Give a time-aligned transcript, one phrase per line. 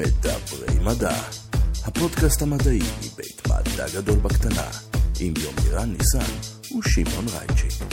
[0.00, 1.14] מדברי מדע,
[1.84, 4.68] הפודקאסט המדעי מבית מדע גדול בקטנה,
[5.20, 6.32] עם יומירן ניסן
[6.78, 7.84] ושמעון רייצ'י.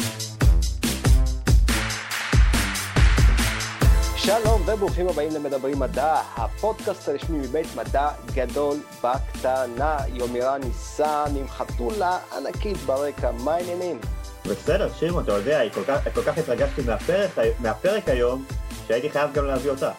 [4.17, 9.97] שלום וברוכים הבאים למדברי מדע, הפודקאסט הרשמי מבית מדע גדול בקטנה.
[10.13, 13.99] יומירן ניסן עם חתולה ענקית ברקע, מה העניינים?
[14.46, 18.45] בסדר, שמעון, אתה יודע, כל כך, כל כך התרגשתי מהפרק, מהפרק היום,
[18.88, 19.91] שהייתי חייב גם להביא אותה.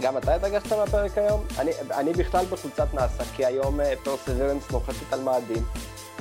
[0.00, 1.44] גם אתה התרגשת מהפרק היום?
[1.58, 5.62] אני, אני בכלל בחולצת נאסא, כי היום פרסוורנס נוחתת על מאדים,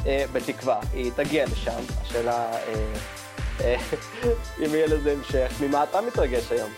[0.06, 1.82] אה, בתקווה, היא תגיע לשם.
[2.02, 2.94] השאלה אה,
[3.62, 3.76] אה,
[4.66, 5.52] אם יהיה לזה המשך.
[5.62, 6.70] ממה אתה מתרגש היום?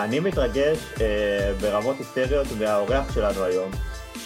[0.00, 3.70] אני מתרגש אה, ברמות היסטריות מהאורח שלנו היום,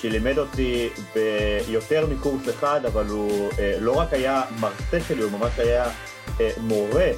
[0.01, 5.59] שלימד אותי ביותר מקורס אחד, אבל הוא אה, לא רק היה מרצה שלי, הוא ממש
[5.59, 5.85] היה
[6.41, 7.11] אה, מורה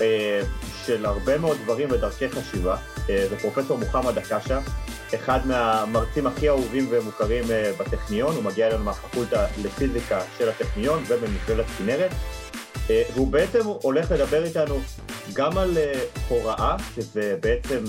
[0.00, 0.40] אה,
[0.86, 2.76] של הרבה מאוד דברים ודרכי חשיבה.
[3.10, 4.58] אה, זה פרופסור מוחמד אקשה,
[5.14, 11.66] אחד מהמרצים הכי אהובים ומוכרים אה, בטכניון, הוא מגיע אלינו מהפקולטה לפיזיקה של הטכניון ובמכללת
[11.78, 12.10] כנרת.
[12.90, 14.80] אה, והוא בעצם הולך לדבר איתנו
[15.32, 15.78] גם על
[16.28, 17.84] הוראה, שזה בעצם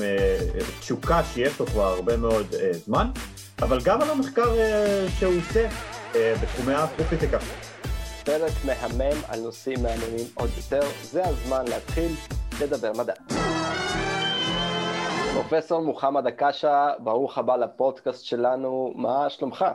[0.80, 3.07] תשוקה שיש לו כבר הרבה מאוד זמן,
[3.61, 4.55] אבל גם על המחקר
[5.19, 5.67] שהוא עושה
[6.13, 7.38] בתחומי האסטרופיזיקה.
[8.23, 12.11] פרק מהמם על נושאים מעניינים עוד יותר, זה הזמן להתחיל
[12.61, 13.13] לדבר מדע.
[15.31, 19.65] פרופסור מוחמד אקשה, ברוך הבא לפודקאסט שלנו, מה שלומך?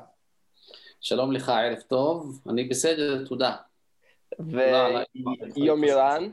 [1.00, 3.56] שלום לך, ערב טוב, אני בסדר, תודה.
[5.56, 6.30] ויום איראן?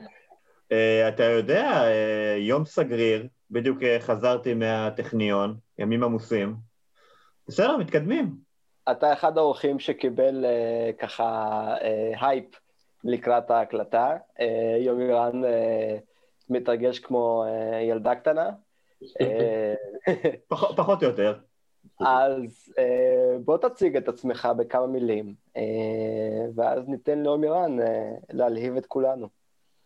[0.72, 6.56] אה, אתה יודע, אה, יום סגריר, בדיוק אה, חזרתי מהטכניון, ימים עמוסים.
[7.48, 8.36] בסדר, מתקדמים.
[8.92, 10.46] אתה אחד האורחים שקיבל
[11.00, 11.76] ככה
[12.22, 12.46] הייפ
[13.04, 14.18] לקראת ההקלטה.
[14.80, 15.42] אומירן
[16.50, 17.46] מתרגש כמו
[17.90, 18.50] ילדה קטנה.
[19.22, 19.74] אה,
[20.48, 21.34] פחות או יותר.
[22.00, 25.62] אז אה, בוא תציג את עצמך בכמה מילים, אה,
[26.56, 27.78] ואז ניתן לאומירן
[28.34, 29.28] להלהיב את כולנו.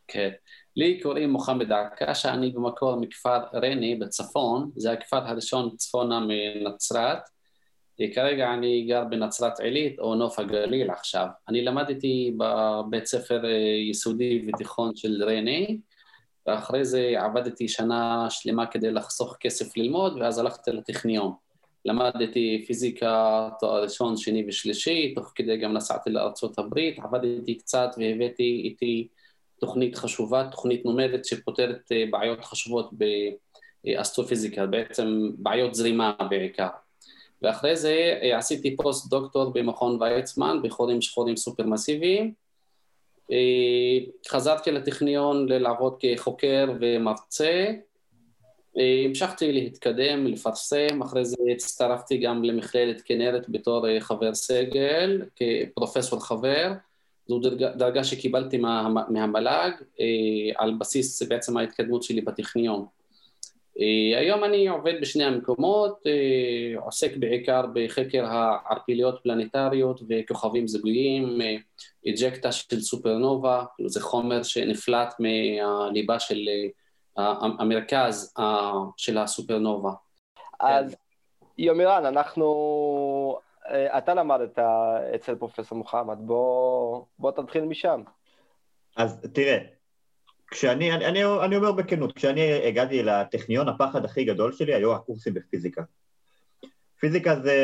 [0.08, 0.30] כן.
[0.76, 7.20] לי קוראים מוחמד עכאשה, אני במקור מכפר ריינה בצפון, זה הכפר הראשון צפונה מנצרת.
[8.14, 11.28] כרגע אני גר בנצרת עילית או נוף הגליל עכשיו.
[11.50, 13.42] אני למדתי בבית ספר
[13.90, 15.74] יסודי ותיכון של ריינה,
[16.48, 21.34] ואחרי זה עבדתי שנה שלמה כדי לחסוך כסף ללמוד, ואז הלכתי לטכניון.
[21.86, 29.08] למדתי פיזיקה, תואר ראשון, שני ושלישי, תוך כדי גם נסעתי לארה"ב, עבדתי קצת והבאתי איתי
[29.60, 32.90] תוכנית חשובה, תוכנית נומדת שפותרת אה, בעיות חשובות
[33.84, 36.68] באסטרופיזיקה, בעצם בעיות זרימה בעיקר.
[37.42, 42.32] ואחרי זה אה, עשיתי פוסט דוקטור במכון ויצמן בחורים שחורים סופר-מסיביים, אה,
[44.28, 47.66] חזרתי לטכניון לעבוד כחוקר ומרצה,
[48.78, 56.26] אה, המשכתי להתקדם, לפרסם, אחרי זה הצטרפתי גם למכללת כנרת בתור אה, חבר סגל, כפרופסור
[56.26, 56.72] חבר,
[57.28, 59.72] זו דרגה, דרגה שקיבלתי מה, מהמל"ג
[60.56, 62.86] על בסיס בעצם ההתקדמות שלי בטכניון.
[63.80, 71.40] אה, היום אני עובד בשני המקומות, אה, עוסק בעיקר בחקר הערפיליות פלנטריות וכוכבים זוגיים,
[72.10, 76.50] אג'קטה של סופרנובה, זה חומר שנפלט מהליבה של
[77.18, 78.34] המרכז
[78.98, 79.92] של הסופרנובה.
[80.60, 80.96] אז
[81.58, 83.40] יומירן, אנחנו,
[83.70, 84.60] אה, אתה למדת
[85.16, 88.02] אצל פרופסור מוחמד, בוא, בוא תתחיל משם.
[88.98, 89.77] אז תראה,
[90.52, 95.34] כשאני, אני, אני, אני אומר בכנות, כשאני הגעתי לטכניון, הפחד הכי גדול שלי היו הקורסים
[95.34, 95.82] בפיזיקה.
[97.00, 97.56] פיזיקה זה,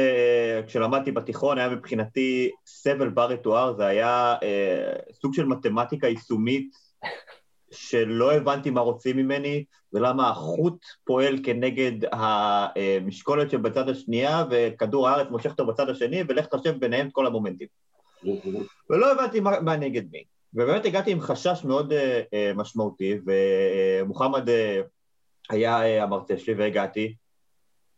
[0.68, 6.76] כשלמדתי בתיכון, היה מבחינתי סבל בר רטואר, זה היה אה, סוג של מתמטיקה יישומית
[7.72, 15.50] שלא הבנתי מה רוצים ממני, ולמה החוט פועל כנגד המשקולת שבצד השנייה, וכדור הארץ מושך
[15.52, 17.68] אותו בצד השני, ולך תחשב ביניהם את כל המומנטים.
[18.90, 20.24] ולא הבנתי מה, מה נגד מי.
[20.56, 24.52] ובאמת הגעתי עם חשש מאוד uh, uh, משמעותי, ומוחמד uh,
[25.50, 27.16] היה המרצה שלי והגעתי,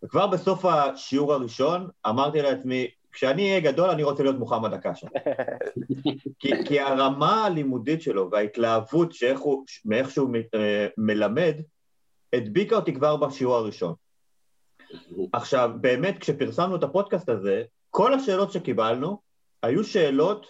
[0.04, 5.08] וכבר בסוף השיעור הראשון אמרתי לעצמי, כשאני אהיה גדול אני רוצה להיות מוחמד הקשה.
[6.40, 10.30] כי, כי הרמה הלימודית שלו וההתלהבות שהוא, מאיך שהוא
[10.98, 11.56] מלמד,
[12.34, 13.94] הדביקה אותי כבר בשיעור הראשון.
[15.34, 19.22] עכשיו, באמת, כשפרסמנו את הפודקאסט הזה, כל השאלות שקיבלנו
[19.64, 20.48] היו שאלות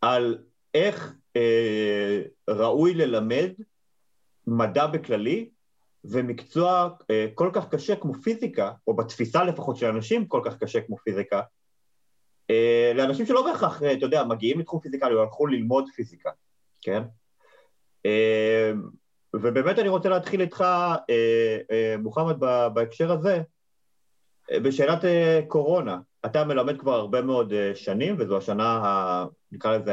[0.00, 0.38] על
[0.74, 3.50] איך אה, ראוי ללמד
[4.46, 5.48] מדע בכללי
[6.04, 10.80] ומקצוע אה, כל כך קשה כמו פיזיקה, או בתפיסה לפחות של אנשים כל כך קשה
[10.80, 11.40] כמו פיזיקה,
[12.50, 16.30] אה, לאנשים שלא בהכרח, אה, אתה יודע, מגיעים לתחום פיזיקלי או הלכו ללמוד פיזיקה,
[16.80, 17.02] כן?
[18.06, 18.72] אה,
[19.34, 20.60] ובאמת אני רוצה להתחיל איתך,
[21.10, 22.40] אה, אה, מוחמד,
[22.74, 23.42] בהקשר הזה,
[24.62, 25.04] בשאלת
[25.48, 29.92] קורונה, אתה מלמד כבר הרבה מאוד שנים, וזו השנה, ה, נקרא לזה,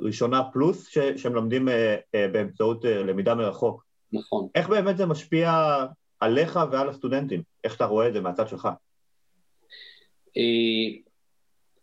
[0.00, 1.68] הראשונה פלוס, ש, שמלמדים
[2.32, 3.84] באמצעות למידה מרחוק.
[4.12, 4.48] נכון.
[4.54, 5.76] איך באמת זה משפיע
[6.20, 7.42] עליך ועל הסטודנטים?
[7.64, 8.68] איך אתה רואה את זה מהצד שלך?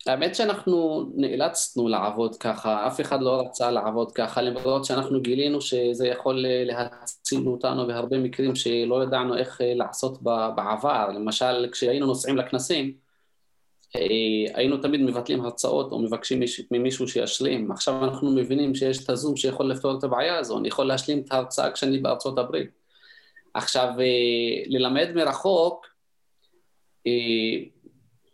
[0.07, 6.07] האמת שאנחנו נאלצנו לעבוד ככה, אף אחד לא רצה לעבוד ככה, למרות שאנחנו גילינו שזה
[6.07, 10.23] יכול להציל אותנו בהרבה מקרים שלא ידענו איך לעשות
[10.55, 11.09] בעבר.
[11.09, 13.02] למשל, כשהיינו נוסעים לכנסים,
[14.53, 16.39] היינו תמיד מבטלים הרצאות או מבקשים
[16.71, 17.71] ממישהו שישלים.
[17.71, 21.31] עכשיו אנחנו מבינים שיש את הזום שיכול לפתור את הבעיה הזו, אני יכול להשלים את
[21.31, 22.69] ההרצאה כשאני בארצות הברית.
[23.53, 23.89] עכשיו,
[24.67, 25.87] ללמד מרחוק,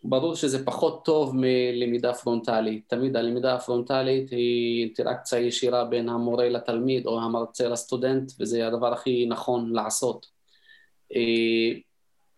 [0.04, 2.84] ברור שזה פחות טוב מלמידה פרונטלית.
[2.88, 9.26] תמיד הלמידה הפרונטלית היא אינטראקציה ישירה בין המורה לתלמיד או המרצה לסטודנט, וזה הדבר הכי
[9.26, 10.26] נכון לעשות.
[11.16, 11.80] אה,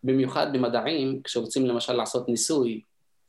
[0.04, 2.82] במיוחד במדעים, כשרוצים למשל לעשות ניסוי,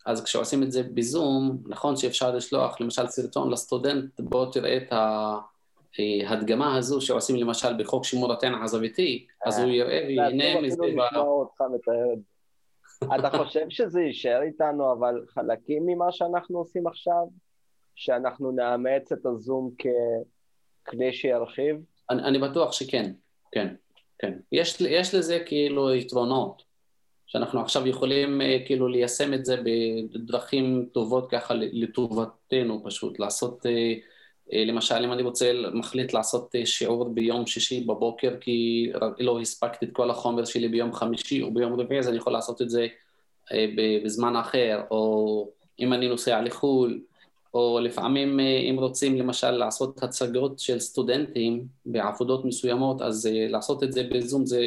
[0.07, 4.93] אז כשעושים את זה בזום, נכון שאפשר לשלוח למשל סרטון לסטודנט, בוא תראה את
[6.29, 10.77] ההדגמה הזו שעושים למשל בחוק שימור התן עזביתי, אז הוא יראה וייהנה מזה.
[13.19, 17.27] אתה חושב שזה יישאר איתנו, אבל חלקים ממה שאנחנו עושים עכשיו,
[17.95, 19.71] שאנחנו נאמץ את הזום
[20.87, 21.77] ככלי שירחיב?
[22.11, 23.13] אני, אני בטוח שכן,
[23.53, 23.75] כן,
[24.19, 24.39] כן.
[24.53, 26.63] יש, יש לזה כאילו יתרונות,
[27.33, 29.57] שאנחנו עכשיו יכולים אה, כאילו ליישם את זה
[30.15, 33.67] בדרכים טובות ככה לטובתנו פשוט, לעשות...
[33.67, 33.95] אה,
[34.53, 39.91] אה, למשל, אם אני רוצה, מחליט לעשות שיעור ביום שישי בבוקר כי לא הספקתי את
[39.93, 42.87] כל החומר שלי ביום חמישי או ביום רביעי, אז אני יכול לעשות את זה
[44.05, 45.49] בזמן אחר, או
[45.81, 47.01] אם אני נוסע לחו"ל,
[47.55, 53.93] או לפעמים אה, אם רוצים למשל לעשות הצגות של סטודנטים בעבודות מסוימות, אז לעשות את
[53.93, 54.61] זה בזום זה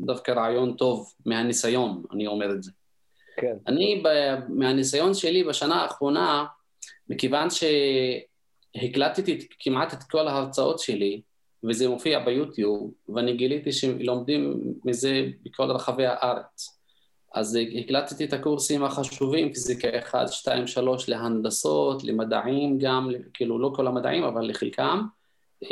[0.00, 2.70] דווקא רעיון טוב מהניסיון, אני אומר את זה.
[3.36, 3.56] כן.
[3.66, 4.02] אני,
[4.48, 6.44] מהניסיון שלי בשנה האחרונה,
[7.08, 7.64] מכיוון ש...
[8.74, 11.20] הקלטתי כמעט את כל ההרצאות שלי,
[11.64, 16.81] וזה מופיע ביוטיוב, ואני גיליתי שלומדים מזה בכל רחבי הארץ.
[17.34, 23.86] אז הקלטתי את הקורסים החשובים, פיזיקה 1, 2, 3 להנדסות, למדעים גם, כאילו לא כל
[23.86, 25.02] המדעים, אבל לחלקם.
[25.62, 25.68] אה,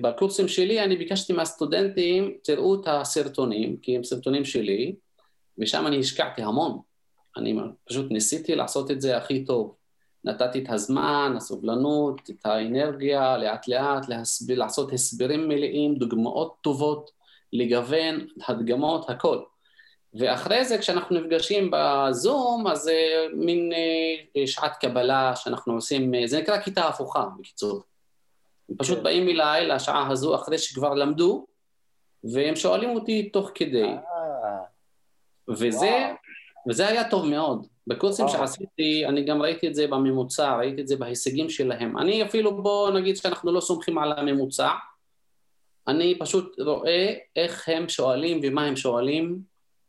[0.00, 4.94] בקורסים שלי אני ביקשתי מהסטודנטים, תראו את הסרטונים, כי הם סרטונים שלי,
[5.58, 6.78] ושם אני השקעתי המון.
[7.36, 7.54] אני
[7.88, 9.74] פשוט ניסיתי לעשות את זה הכי טוב.
[10.24, 14.50] נתתי את הזמן, הסובלנות, את האנרגיה, לאט לאט להסב...
[14.50, 17.10] לעשות הסברים מלאים, דוגמאות טובות,
[17.52, 19.38] לגוון, הדגמות, הכל.
[20.18, 23.72] ואחרי זה כשאנחנו נפגשים בזום, אז זה מין
[24.36, 27.82] אה, שעת קבלה שאנחנו עושים, אה, זה נקרא כיתה הפוכה בקיצור.
[28.68, 29.04] הם פשוט כן.
[29.04, 31.46] באים אליי לשעה הזו אחרי שכבר למדו,
[32.24, 33.82] והם שואלים אותי תוך כדי.
[33.82, 33.96] אה.
[35.48, 36.12] וזה,
[36.68, 37.66] וזה היה טוב מאוד.
[37.86, 41.98] בקורסים שעשיתי, אני גם ראיתי את זה בממוצע, ראיתי את זה בהישגים שלהם.
[41.98, 44.70] אני אפילו, בוא נגיד שאנחנו לא סומכים על הממוצע,
[45.88, 49.40] אני פשוט רואה איך הם שואלים ומה הם שואלים,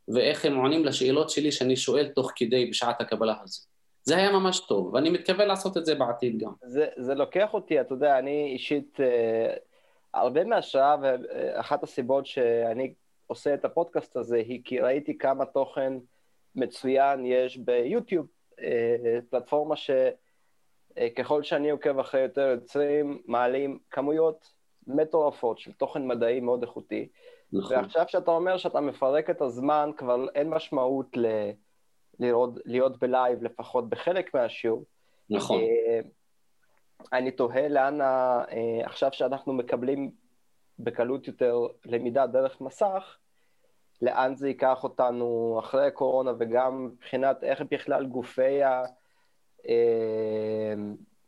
[0.07, 3.61] ואיך הם עונים לשאלות שלי שאני שואל תוך כדי בשעת הקבלה הזו.
[4.03, 6.51] זה היה ממש טוב, ואני מתכוון לעשות את זה בעתיד גם.
[6.61, 9.53] זה, זה לוקח אותי, אתה יודע, אני אישית, אה,
[10.13, 12.93] הרבה מהשראה, ואחת הסיבות שאני
[13.27, 15.93] עושה את הפודקאסט הזה היא כי ראיתי כמה תוכן
[16.55, 18.27] מצוין יש ביוטיוב,
[18.59, 24.56] אה, פלטפורמה שככל שאני עוקב אחרי יותר יוצרים, מעלים כמויות
[24.87, 27.07] מטורפות של תוכן מדעי מאוד איכותי.
[27.53, 27.75] נכון.
[27.75, 31.25] ועכשיו שאתה אומר שאתה מפרק את הזמן, כבר אין משמעות ל...
[32.19, 34.83] לראות, להיות בלייב, לפחות בחלק מהשיעור.
[35.29, 35.61] נכון.
[35.61, 35.99] אה,
[37.13, 38.43] אני תוהה לאן, ה...
[38.51, 40.11] אה, עכשיו שאנחנו מקבלים
[40.79, 43.17] בקלות יותר למידה דרך מסך,
[44.01, 48.83] לאן זה ייקח אותנו אחרי הקורונה, וגם מבחינת איך בכלל גופי ה...
[49.67, 50.73] אה,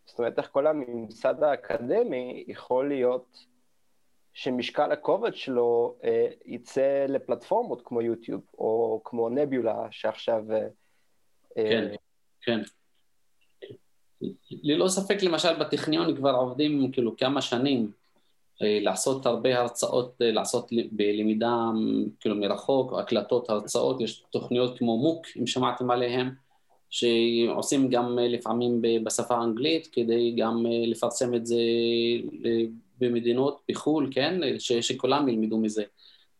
[0.06, 3.46] זאת אומרת, איך כל הממסד האקדמי יכול להיות
[4.34, 10.44] שמשקל הכובד שלו אה, יצא לפלטפורמות כמו יוטיוב, או כמו נביולה, שעכשיו...
[10.52, 10.68] אה,
[11.56, 11.96] כן,
[12.42, 12.60] כן.
[14.52, 17.92] ללא ספק, למשל, בטכניון כבר עובדים כאילו כמה שנים
[18.62, 21.56] אה, לעשות הרבה הרצאות, אה, לעשות בלמידה
[22.20, 26.30] כאילו מרחוק, הקלטות הרצאות, יש תוכניות כמו מוק, אם שמעתם עליהן,
[26.90, 31.62] שעושים גם אה, לפעמים בשפה האנגלית כדי גם לפרסם את זה
[33.00, 35.84] במדינות בחו"ל, כן, ש, שכולם ילמדו מזה.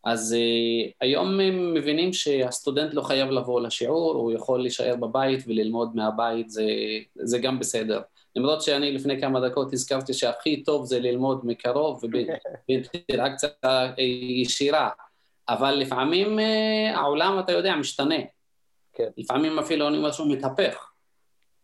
[0.04, 5.96] אז uh, היום הם מבינים שהסטודנט לא חייב לבוא לשיעור, הוא יכול להישאר בבית וללמוד
[5.96, 6.64] מהבית, זה,
[7.16, 8.02] זה גם בסדר.
[8.36, 13.50] למרות שאני לפני כמה דקות הזכרתי שהכי טוב זה ללמוד מקרוב ובאינטראקציה
[14.44, 14.90] ישירה,
[15.50, 18.16] אבל לפעמים אה, העולם, אתה יודע, משתנה.
[18.94, 19.08] כן.
[19.18, 20.90] לפעמים אפילו אני אומר שהוא מתהפך.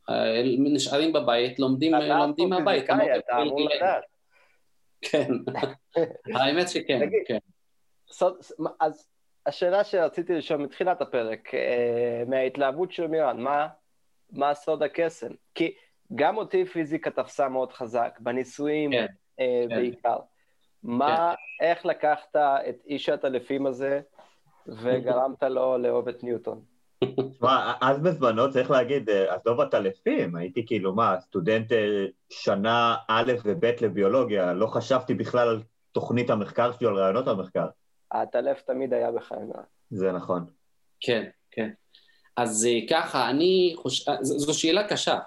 [0.10, 2.84] אה, נשארים בבית, לומדים, לומדים מהבית.
[2.84, 2.94] אתה
[3.42, 4.04] אמור בגיל- לדעת.
[5.12, 5.32] כן.
[6.36, 7.10] האמת שכן.
[7.28, 7.38] כן.
[8.10, 8.38] סוד-
[8.80, 9.08] אז
[9.46, 13.68] השאלה שרציתי לשאול מתחילת הפרק, אה, מההתלהבות של מירן, מה,
[14.32, 15.32] מה סוד הקסם?
[15.56, 15.74] כי
[16.16, 19.06] גם אותי פיזיקה תפסה מאוד חזק, בניסויים כן,
[19.40, 19.76] אה, כן.
[19.76, 20.18] בעיקר.
[20.84, 24.02] מה, איך לקחת את איש העטלפים הזה
[24.68, 26.62] וגרמת לו לאהוב את ניוטון?
[27.04, 33.34] תשמע, אז בזמנו צריך להגיד, אה, עזוב עטלפים, הייתי כאילו, מה, סטודנט אה, שנה א'
[33.46, 35.62] וב' לביולוגיה, לא חשבתי בכלל על
[35.92, 37.66] תוכנית המחקר שלי, על רעיונות המחקר.
[38.12, 39.64] העטלף תמיד היה מירן.
[39.92, 40.46] זה נכון.
[41.00, 41.70] כן, כן.
[42.38, 45.20] אז אה, ככה, אני חושב, זו שאלה קשה.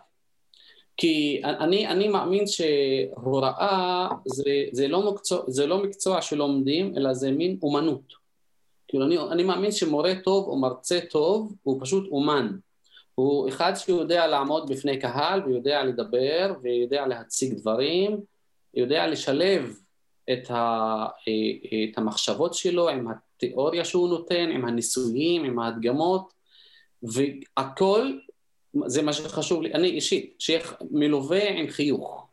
[0.96, 7.30] כי אני, אני מאמין שהוראה זה, זה, לא מקצוע, זה לא מקצוע שלומדים, אלא זה
[7.30, 8.12] מין אומנות.
[8.88, 12.56] כאילו אני, אני מאמין שמורה טוב או מרצה טוב הוא פשוט אומן.
[13.14, 18.20] הוא אחד שיודע לעמוד בפני קהל ויודע לדבר ויודע להציג דברים,
[18.74, 19.76] יודע לשלב
[20.32, 20.56] את, ה,
[21.28, 26.32] אה, את המחשבות שלו עם התיאוריה שהוא נותן, עם הניסויים, עם ההדגמות,
[27.02, 28.12] והכל,
[28.86, 32.26] זה מה שחשוב לי, אני אישית, שיהיה מלווה עם חיוך.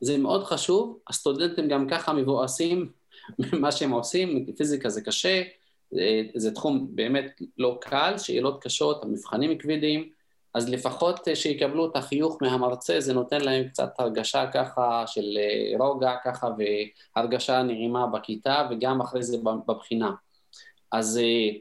[0.00, 2.88] זה מאוד חשוב, הסטודנטים גם ככה מבואסים
[3.38, 5.42] ממה שהם עושים, פיזיקה זה קשה,
[5.90, 10.10] זה, זה תחום באמת לא קל, שאלות קשות, המבחנים כבדים,
[10.54, 16.14] אז לפחות שיקבלו את החיוך מהמרצה, זה נותן להם קצת הרגשה ככה של אה, רוגע
[16.24, 16.48] ככה
[17.16, 19.36] והרגשה נעימה בכיתה וגם אחרי זה
[19.68, 20.10] בבחינה.
[20.92, 21.58] אז אה,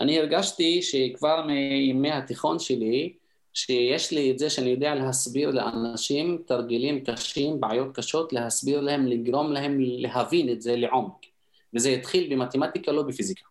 [0.00, 3.12] אני הרגשתי שכבר מימי התיכון שלי,
[3.54, 9.52] שיש לי את זה שאני יודע להסביר לאנשים תרגילים קשים, בעיות קשות, להסביר להם, לגרום
[9.52, 11.31] להם להבין את זה לעומק.
[11.74, 13.44] וזה התחיל במתמטיקה, לא בפיזיקה.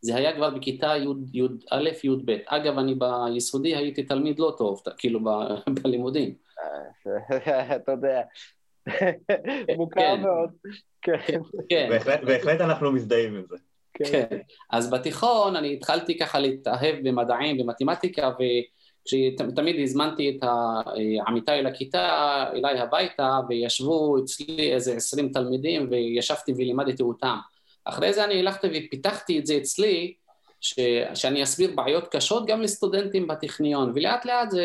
[0.00, 0.94] זה היה כבר בכיתה
[1.32, 2.36] י"א, י"ב.
[2.46, 5.20] אגב, אני ביסודי הייתי תלמיד לא טוב, כאילו
[5.82, 6.34] בלימודים.
[7.76, 8.22] אתה יודע,
[9.78, 10.50] מוכר מאוד.
[11.68, 11.88] כן.
[12.26, 13.56] בהחלט אנחנו מזדהים עם זה.
[13.94, 14.38] כן.
[14.70, 20.48] אז בתיכון אני התחלתי ככה להתאהב במדעים, במתמטיקה, וכשתמיד הזמנתי את
[21.26, 27.36] עמיתיי לכיתה אליי הביתה, וישבו אצלי איזה עשרים תלמידים, וישבתי ולימדתי אותם.
[27.88, 30.14] אחרי זה אני הלכתי ופיתחתי את זה אצלי,
[30.60, 30.74] ש...
[31.14, 34.64] שאני אסביר בעיות קשות גם לסטודנטים בטכניון, ולאט לאט זה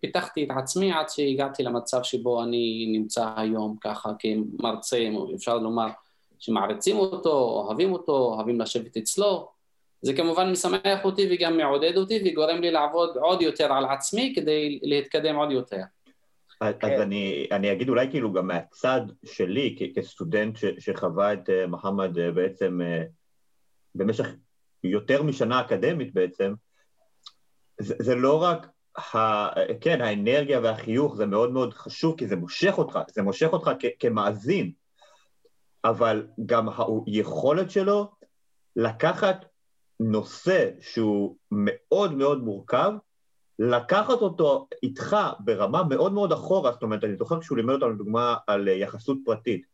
[0.00, 5.86] פיתחתי את עצמי עד שהגעתי למצב שבו אני נמצא היום ככה כמרצה, אפשר לומר
[6.38, 9.48] שמעריצים אותו, אוהבים אותו, אוהבים לשבת אצלו.
[10.02, 14.78] זה כמובן משמח אותי וגם מעודד אותי וגורם לי לעבוד עוד יותר על עצמי כדי
[14.82, 15.82] להתקדם עוד יותר.
[16.60, 17.00] אז כן.
[17.00, 22.16] אני, אני אגיד אולי כאילו גם מהצד שלי כ- כסטודנט ש, שחווה את uh, מוחמד
[22.16, 23.06] uh, בעצם uh,
[23.94, 24.26] במשך
[24.84, 26.54] יותר משנה אקדמית בעצם,
[27.80, 29.46] זה, זה לא רק, ה,
[29.80, 33.84] כן, האנרגיה והחיוך זה מאוד מאוד חשוב כי זה מושך אותך, זה מושך אותך כ,
[33.98, 34.72] כמאזין,
[35.84, 36.68] אבל גם
[37.06, 38.12] היכולת שלו
[38.76, 39.44] לקחת
[40.00, 42.92] נושא שהוא מאוד מאוד מורכב,
[43.58, 48.36] לקחת אותו איתך ברמה מאוד מאוד אחורה, זאת אומרת, אני זוכר כשהוא לימד אותנו דוגמה
[48.46, 49.66] על יחסות פרטית.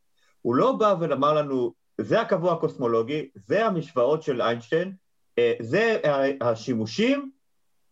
[0.42, 4.92] הוא לא בא ואמר לנו, זה הקבוע הקוסמולוגי, זה המשוואות של איינשטיין,
[5.60, 6.00] זה
[6.40, 7.30] השימושים,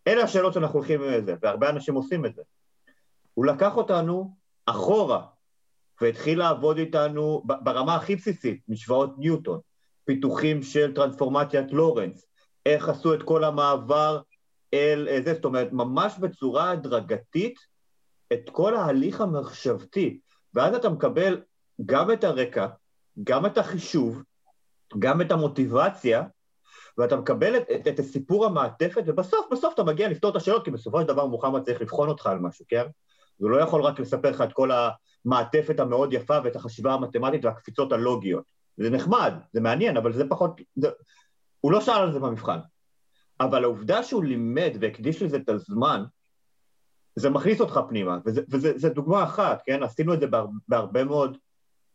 [0.06, 2.42] אלה השאלות שאנחנו הולכים עם זה, והרבה אנשים עושים את זה.
[3.34, 4.34] הוא לקח אותנו
[4.66, 5.22] אחורה,
[6.00, 9.60] והתחיל לעבוד איתנו ברמה הכי בסיסית, משוואות ניוטון,
[10.04, 12.26] פיתוחים של טרנספורמציית לורנס,
[12.66, 14.20] איך עשו את כל המעבר
[14.74, 17.58] אל זה, זאת אומרת, ממש בצורה הדרגתית
[18.32, 20.20] את כל ההליך המחשבתי,
[20.54, 21.40] ואז אתה מקבל
[21.86, 22.66] גם את הרקע,
[23.24, 24.22] גם את החישוב,
[24.98, 26.22] גם את המוטיבציה,
[26.98, 30.70] ואתה מקבל את, את, את הסיפור המעטפת, ובסוף, בסוף אתה מגיע לפתור את השאלות, כי
[30.70, 32.84] בסופו של דבר מוחמד צריך לבחון אותך על משהו, כן?
[33.36, 34.70] הוא לא יכול רק לספר לך את כל
[35.24, 38.44] המעטפת המאוד יפה ואת החשיבה המתמטית והקפיצות הלוגיות.
[38.76, 40.60] זה נחמד, זה מעניין, אבל זה פחות...
[40.76, 40.88] זה...
[41.60, 42.58] הוא לא שאל על זה במבחן.
[43.40, 46.04] אבל העובדה שהוא לימד והקדיש לזה את הזמן,
[47.16, 48.18] זה מכניס אותך פנימה,
[48.50, 49.82] וזה דוגמה אחת, כן?
[49.82, 51.38] עשינו את זה בהרבה, בהרבה מאוד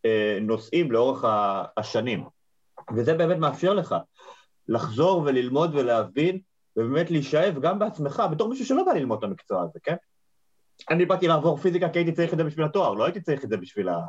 [0.05, 1.25] אה, נושאים לאורך
[1.77, 2.23] השנים,
[2.95, 3.95] וזה באמת מאפשר לך
[4.67, 6.39] לחזור וללמוד ולהבין,
[6.77, 9.95] ובאמת להישאב גם בעצמך, בתור מישהו שלא בא ללמוד את המקצוע הזה, כן?
[10.89, 13.49] אני באתי לעבור פיזיקה כי הייתי צריך את זה בשביל התואר, לא הייתי צריך את
[13.49, 13.99] זה בשביל ה...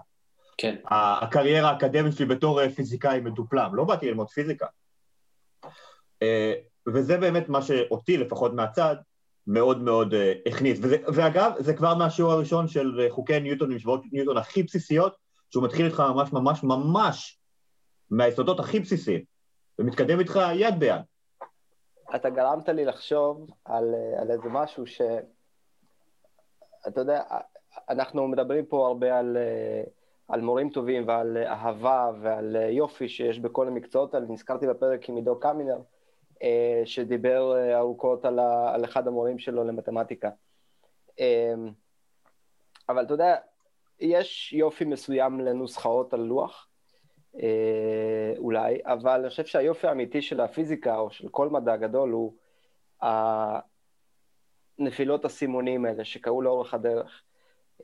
[0.59, 0.77] כן.
[0.87, 4.67] הקריירה האקדמית שלי בתור פיזיקאי מדופלם, לא באתי ללמוד פיזיקה.
[6.95, 8.97] וזה באמת מה שאותי, לפחות מהצד,
[9.47, 10.15] מאוד מאוד
[10.47, 10.79] הכניס.
[10.83, 15.17] וזה, ואגב, זה כבר מהשיעור הראשון של חוקי ניוטון, משוואות ניוטון הכי בסיסיות,
[15.51, 17.39] שהוא מתחיל איתך ממש ממש ממש
[18.11, 19.25] מהיסודות הכי בסיסיים.
[19.79, 21.01] ומתקדם איתך יד ביד.
[22.15, 25.01] אתה גרמת לי לחשוב על, על איזה משהו ש...
[26.89, 27.23] אתה יודע,
[27.89, 29.37] אנחנו מדברים פה הרבה על,
[30.29, 34.27] על מורים טובים ועל אהבה ועל יופי שיש בכל המקצועות האלה.
[34.29, 35.79] נזכרתי בפרק עם עידו קמינר,
[36.85, 38.39] שדיבר ארוכות על,
[38.75, 40.31] על אחד המורים שלו למתמטיקה.
[42.89, 43.37] אבל אתה יודע,
[44.01, 46.69] יש יופי מסוים לנוסחאות על לוח,
[47.43, 52.35] אה, אולי, אבל אני חושב שהיופי האמיתי של הפיזיקה או של כל מדע גדול הוא
[54.79, 57.23] הנפילות הסימונים האלה שקרו לאורך הדרך.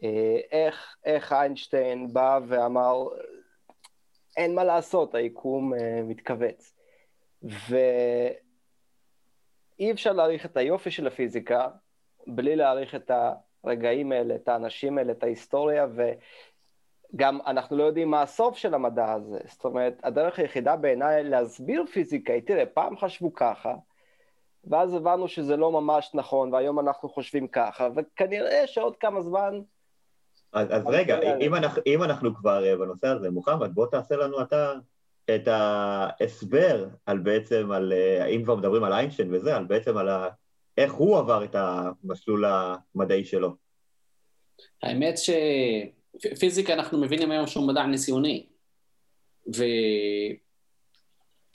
[0.03, 3.05] אה, איך, איך איינשטיין בא ואמר,
[4.37, 6.75] אין מה לעשות, היקום אה, מתכווץ.
[9.79, 11.69] ואי אפשר להעריך את היופי של הפיזיקה
[12.27, 13.11] בלי להעריך את
[13.65, 15.87] הרגעים האלה, את האנשים האלה, את ההיסטוריה,
[17.15, 19.39] וגם אנחנו לא יודעים מה הסוף של המדע הזה.
[19.49, 23.75] זאת אומרת, הדרך היחידה בעיניי להסביר פיזיקה היא, תראה, פעם חשבו ככה,
[24.65, 29.61] ואז הבנו שזה לא ממש נכון, והיום אנחנו חושבים ככה, וכנראה שעוד כמה זמן...
[30.53, 34.43] אז, אז רגע, אם אנחנו, אם אנחנו כבר אה, בנושא הזה, מוחמד, בוא תעשה לנו
[34.43, 34.73] אתה
[35.31, 40.09] את ההסבר על בעצם, על, אה, אם כבר מדברים על איינשטיין וזה, על בעצם על
[40.09, 40.29] ה...
[40.79, 43.57] איך הוא עבר את המסלול המדעי שלו.
[44.83, 48.47] האמת שפיזיקה אנחנו מבינים היום שהוא מדע ניסיוני.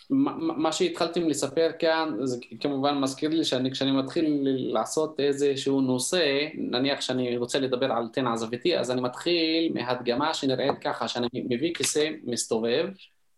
[0.10, 7.02] ומה שהתחלתם לספר כאן, זה כמובן מזכיר לי שאני כשאני מתחיל לעשות איזשהו נושא, נניח
[7.02, 12.10] שאני רוצה לדבר על תן עזביתי, אז אני מתחיל מהדגמה שנראית ככה, שאני מביא כיסא
[12.24, 12.90] מסתובב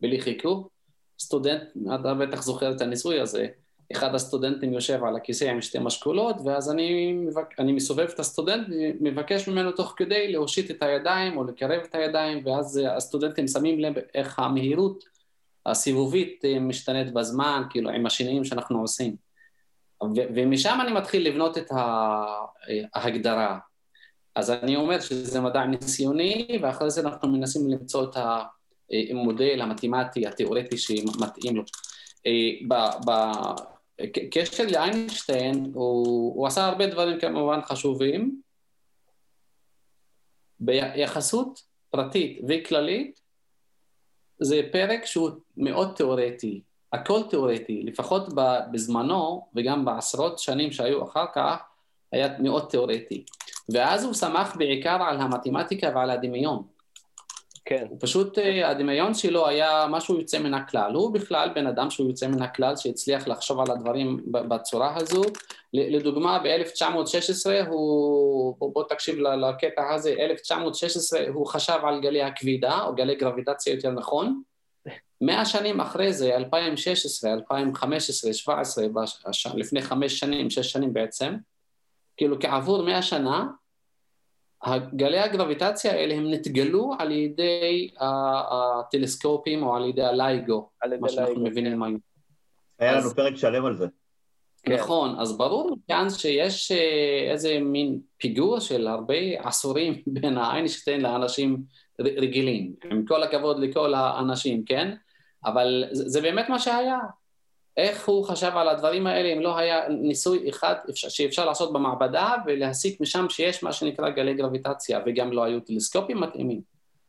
[0.02, 0.70] בלי חיכוך,
[1.20, 1.62] סטודנט,
[1.96, 3.48] אתה בטח זוכר את הניסוי הזה,
[3.92, 7.18] אחד הסטודנטים יושב על הכיסא עם שתי משקולות, ואז אני.
[7.60, 12.46] אני מסובב את הסטודנט ומבקש ממנו תוך כדי להושיט את הידיים או לקרב את הידיים,
[12.46, 15.04] ואז הסטודנטים שמים לב איך המהירות
[15.66, 19.16] הסיבובית אה, משתנית בזמן, כאילו עם השינויים שאנחנו עושים.
[20.04, 21.72] ו- ומשם אני מתחיל לבנות את
[22.94, 23.60] ההגדרה.
[24.36, 28.18] אז אני אומר שזה מדע ניסיוני, ואחרי זה אנחנו מנסים למצוא את
[29.10, 31.64] המודל המתמטי, התיאורטי שמתאים לו.
[32.28, 32.34] אה,
[34.32, 38.42] קשר לאיינשטיין, הוא, הוא עשה הרבה דברים כמובן חשובים.
[40.60, 43.20] ביחסות פרטית וכללית,
[44.40, 46.62] זה פרק שהוא מאוד תיאורטי,
[46.94, 48.30] הכל תיאורטי, לפחות
[48.72, 51.62] בזמנו וגם בעשרות שנים שהיו אחר כך,
[52.12, 53.26] היה מאוד תיאורטי.
[53.74, 56.64] ואז הוא שמח בעיקר על המתמטיקה ועל הדמיון.
[57.66, 57.86] כן.
[57.90, 60.94] הוא פשוט, אה, הדמיון שלו היה משהו יוצא מן הכלל.
[60.94, 65.22] הוא בכלל בן אדם שהוא יוצא מן הכלל, שהצליח לחשוב על הדברים בצורה הזו.
[65.74, 73.16] לדוגמה, ב-1916 הוא, בוא, תקשיב לקטע הזה, 1916 הוא חשב על גלי הכבידה, או גלי
[73.16, 74.42] גרביטציה יותר נכון.
[75.22, 81.36] מאה שנים אחרי זה, 2016, 2015, 2017, לפני חמש שנים, שש שנים בעצם,
[82.18, 83.46] כאילו כעבור מאה שנה,
[84.96, 90.70] גלי הגרביטציה האלה הם נתגלו על ידי הטלסקופים או על ידי הלייגו,
[91.00, 92.00] מה שאנחנו מבינים היום.
[92.80, 93.88] היה לנו פרק שלם על זה.
[94.64, 94.74] כן.
[94.74, 101.64] נכון, אז ברור כאן שיש אה, איזה מין פיגור של הרבה עשורים בין איינשטיין לאנשים
[102.00, 104.96] רגילים, עם כל הכבוד לכל האנשים, כן?
[105.46, 106.98] אבל זה באמת מה שהיה.
[107.80, 113.02] איך הוא חשב על הדברים האלה אם לא היה ניסוי אחד שאפשר לעשות במעבדה ולהסיק
[113.02, 116.62] משם שיש מה שנקרא גלי גרביטציה וגם לא היו טלסקופים מתאימים.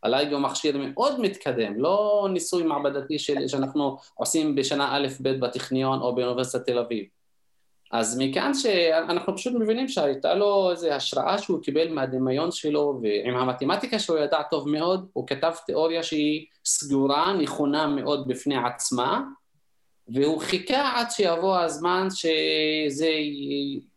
[0.02, 6.66] הלייגו מכשיר מאוד מתקדם, לא ניסוי מעבדתי של, שאנחנו עושים בשנה א'-ב' בטכניון או באוניברסיטת
[6.66, 7.04] תל אביב.
[7.92, 13.98] אז מכאן שאנחנו פשוט מבינים שהייתה לו איזו השראה שהוא קיבל מהדמיון שלו ועם המתמטיקה
[13.98, 19.22] שהוא ידע טוב מאוד, הוא כתב תיאוריה שהיא סגורה, נכונה מאוד בפני עצמה,
[20.14, 23.10] והוא חיכה עד שיבוא הזמן שזה,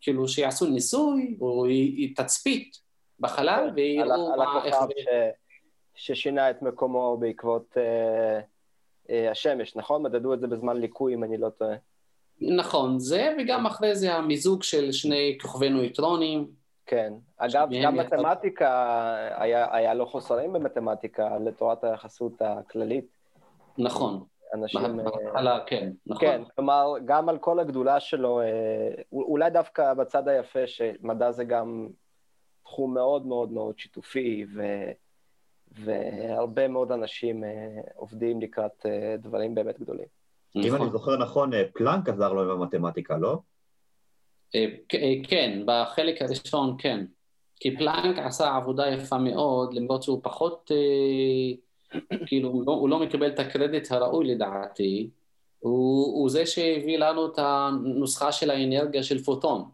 [0.01, 1.65] כאילו, שיעשו ניסוי, או
[2.15, 2.77] תצפית
[3.19, 4.33] בחלל, כן, ויראו מה...
[4.33, 5.07] על הכוכב ש...
[5.95, 8.39] ששינה את מקומו בעקבות אה,
[9.09, 10.03] אה, השמש, נכון?
[10.03, 11.75] מדדו את זה בזמן ליקוי, אם אני לא טועה.
[12.41, 16.47] נכון, זה, וגם אחרי זה המיזוג של שני כוכבי נויטרונים.
[16.85, 17.13] כן.
[17.37, 23.05] אגב, גם מתמטיקה, היה, היה לו חוסרים במתמטיקה לתורת היחסות הכללית.
[23.77, 24.23] נכון.
[24.53, 24.97] אנשים...
[24.97, 26.27] בהתחלה, כן, נכון.
[26.27, 31.87] כן, כלומר, גם על כל הגדולה שלו, אה, אולי דווקא בצד היפה, שמדע זה גם
[32.63, 34.63] תחום מאוד מאוד מאוד שיתופי, ו...
[35.71, 37.49] והרבה מאוד אנשים אה,
[37.95, 40.05] עובדים לקראת אה, דברים באמת גדולים.
[40.55, 40.89] אם אני נכון.
[40.89, 43.39] זוכר נכון, פלנק עזר לו עם המתמטיקה, לא?
[45.29, 47.05] כן, בחלק הראשון כן.
[47.55, 50.71] כי פלנק עשה עבודה יפה מאוד, למרות שהוא פחות...
[52.25, 55.09] כאילו הוא לא, הוא לא מקבל את הקרדיט הראוי לדעתי,
[55.59, 59.69] הוא, הוא זה שהביא לנו את הנוסחה של האנרגיה של פוטון.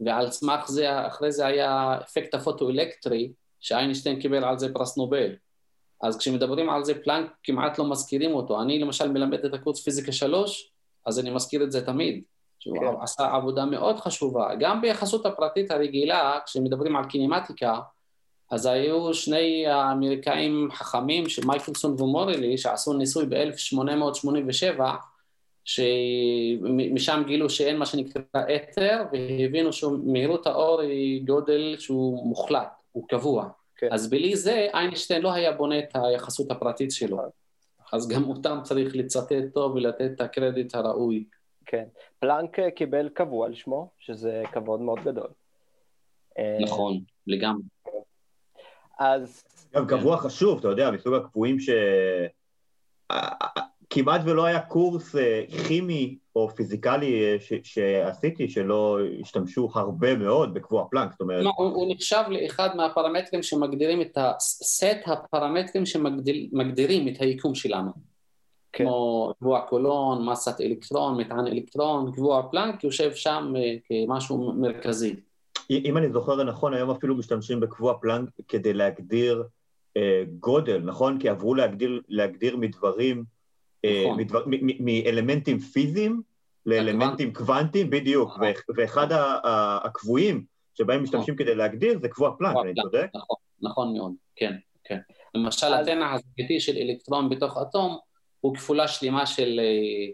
[0.00, 5.32] ועל סמך זה, אחרי זה היה אפקט הפוטו-אלקטרי, שאיינשטיין קיבל על זה פרס נובל.
[6.02, 8.62] אז כשמדברים על זה, פלנק כמעט לא מזכירים אותו.
[8.62, 10.72] אני למשל מלמד את הקורס פיזיקה 3,
[11.06, 12.22] אז אני מזכיר את זה תמיד.
[12.62, 13.02] שהוא כן.
[13.02, 14.54] עשה עבודה מאוד חשובה.
[14.60, 17.80] גם ביחסות הפרטית הרגילה, כשמדברים על קינמטיקה,
[18.52, 24.80] אז היו שני האמריקאים חכמים, מייקלסון ומורלי, שעשו ניסוי ב-1887,
[25.64, 33.48] שמשם גילו שאין מה שנקרא אתר, והבינו שמהירות האור היא גודל שהוא מוחלט, הוא קבוע.
[33.76, 33.88] כן.
[33.90, 37.18] אז בלי זה איינשטיין לא היה בונה את היחסות הפרטית שלו.
[37.92, 41.24] אז גם אותם צריך לצטט טוב ולתת את הקרדיט הראוי.
[41.66, 41.84] כן.
[42.18, 45.28] פלנק קיבל קבוע על שמו, שזה כבוד מאוד גדול.
[46.60, 47.62] נכון, לגמרי.
[49.02, 49.44] אז...
[49.74, 51.70] גם קבוע חשוב, אתה יודע, מסוג הקבועים ש...
[53.90, 60.54] כמעט ולא היה קורס אה, כימי או פיזיקלי אה, ש- שעשיתי שלא השתמשו הרבה מאוד
[60.54, 61.44] בקבוע פלנק, זאת אומרת...
[61.44, 67.90] לא, הוא, הוא נחשב לאחד מהפרמטרים שמגדירים את הסט הפרמטרים שמגדירים את היקום שלנו.
[68.72, 68.84] כן.
[68.84, 75.16] כמו קבוע קולון, מסת אלקטרון, מטען אלקטרון, קבוע פלנק יושב שם אה, כמשהו מרכזי.
[75.70, 79.42] אם אני זוכר נכון, היום אפילו משתמשים בקבוע פלנק כדי להגדיר
[79.96, 81.18] אה, גודל, נכון?
[81.18, 83.24] כי עברו להגדיר, להגדיר מדברים
[83.84, 84.50] אה, נכון.
[84.80, 86.22] מאלמנטים פיזיים
[86.66, 88.46] לאלמנטים קוונטיים, בדיוק, נכון.
[88.76, 89.06] ואחד
[89.84, 90.44] הקבועים
[90.74, 91.02] שבהם נכון.
[91.02, 93.06] משתמשים כדי להגדיר זה קבוע פלנק, אני צודק?
[93.62, 94.52] נכון מאוד, כן,
[94.84, 94.98] כן.
[95.34, 97.98] למשל, הטנע הזוגתי של אלקטרון בתוך אטום
[98.40, 100.12] הוא כפולה שלמה של אה,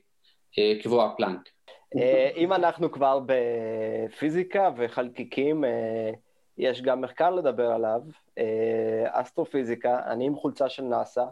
[0.59, 1.49] אה, קבוע פלנק.
[2.37, 5.65] אם אנחנו כבר בפיזיקה וחלקיקים,
[6.59, 8.01] יש גם מחקר לדבר עליו,
[9.07, 11.25] אסטרופיזיקה, אני עם חולצה של נאסא,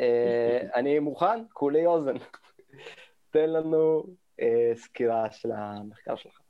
[0.00, 2.16] אה, אני מוכן, כולי אוזן.
[3.32, 4.04] תן לנו
[4.40, 6.40] אה, סקירה של המחקר שלך.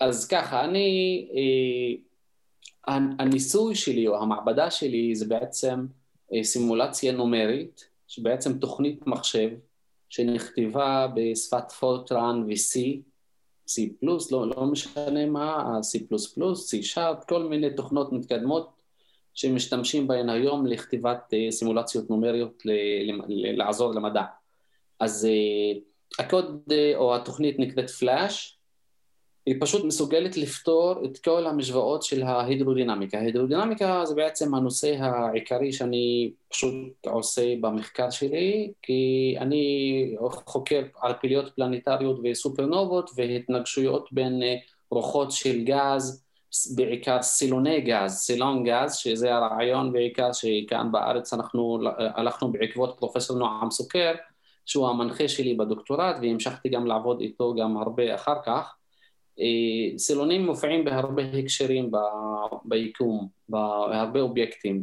[0.00, 5.86] אז ככה, אני, אה, הניסוי שלי או המעבדה שלי זה בעצם
[6.42, 9.50] סימולציה נומרית, שבעצם תוכנית מחשב
[10.08, 12.78] שנכתבה בשפת פורטרן ו-C,
[13.68, 16.14] C+, לא, לא משנה מה, C++,
[16.54, 18.76] C שארט, כל מיני תוכנות מתקדמות
[19.34, 22.62] שמשתמשים בהן היום לכתיבת אה, סימולציות נומריות
[23.56, 24.22] לעזור למדע.
[25.00, 25.80] אז אה,
[26.24, 28.55] הקוד אה, או התוכנית נקראת פלאש,
[29.46, 33.18] היא פשוט מסוגלת לפתור את כל המשוואות של ההידרודינמיקה.
[33.18, 36.74] ההידרודינמיקה זה בעצם הנושא העיקרי שאני פשוט
[37.06, 40.14] עושה במחקר שלי, כי אני
[40.46, 44.42] חוקר על פעילויות פלנטריות וסופרנובות והתנגשויות בין
[44.90, 46.24] רוחות של גז,
[46.76, 53.70] בעיקר סילוני גז, סילון גז, שזה הרעיון בעיקר שכאן בארץ אנחנו הלכנו בעקבות פרופסור נועם
[53.70, 54.14] סוכר,
[54.66, 58.75] שהוא המנחה שלי בדוקטורט והמשכתי גם לעבוד איתו גם הרבה אחר כך.
[59.40, 61.90] אה, סילונים מופיעים בהרבה הקשרים
[62.64, 64.82] ביקום, בהרבה אובייקטים,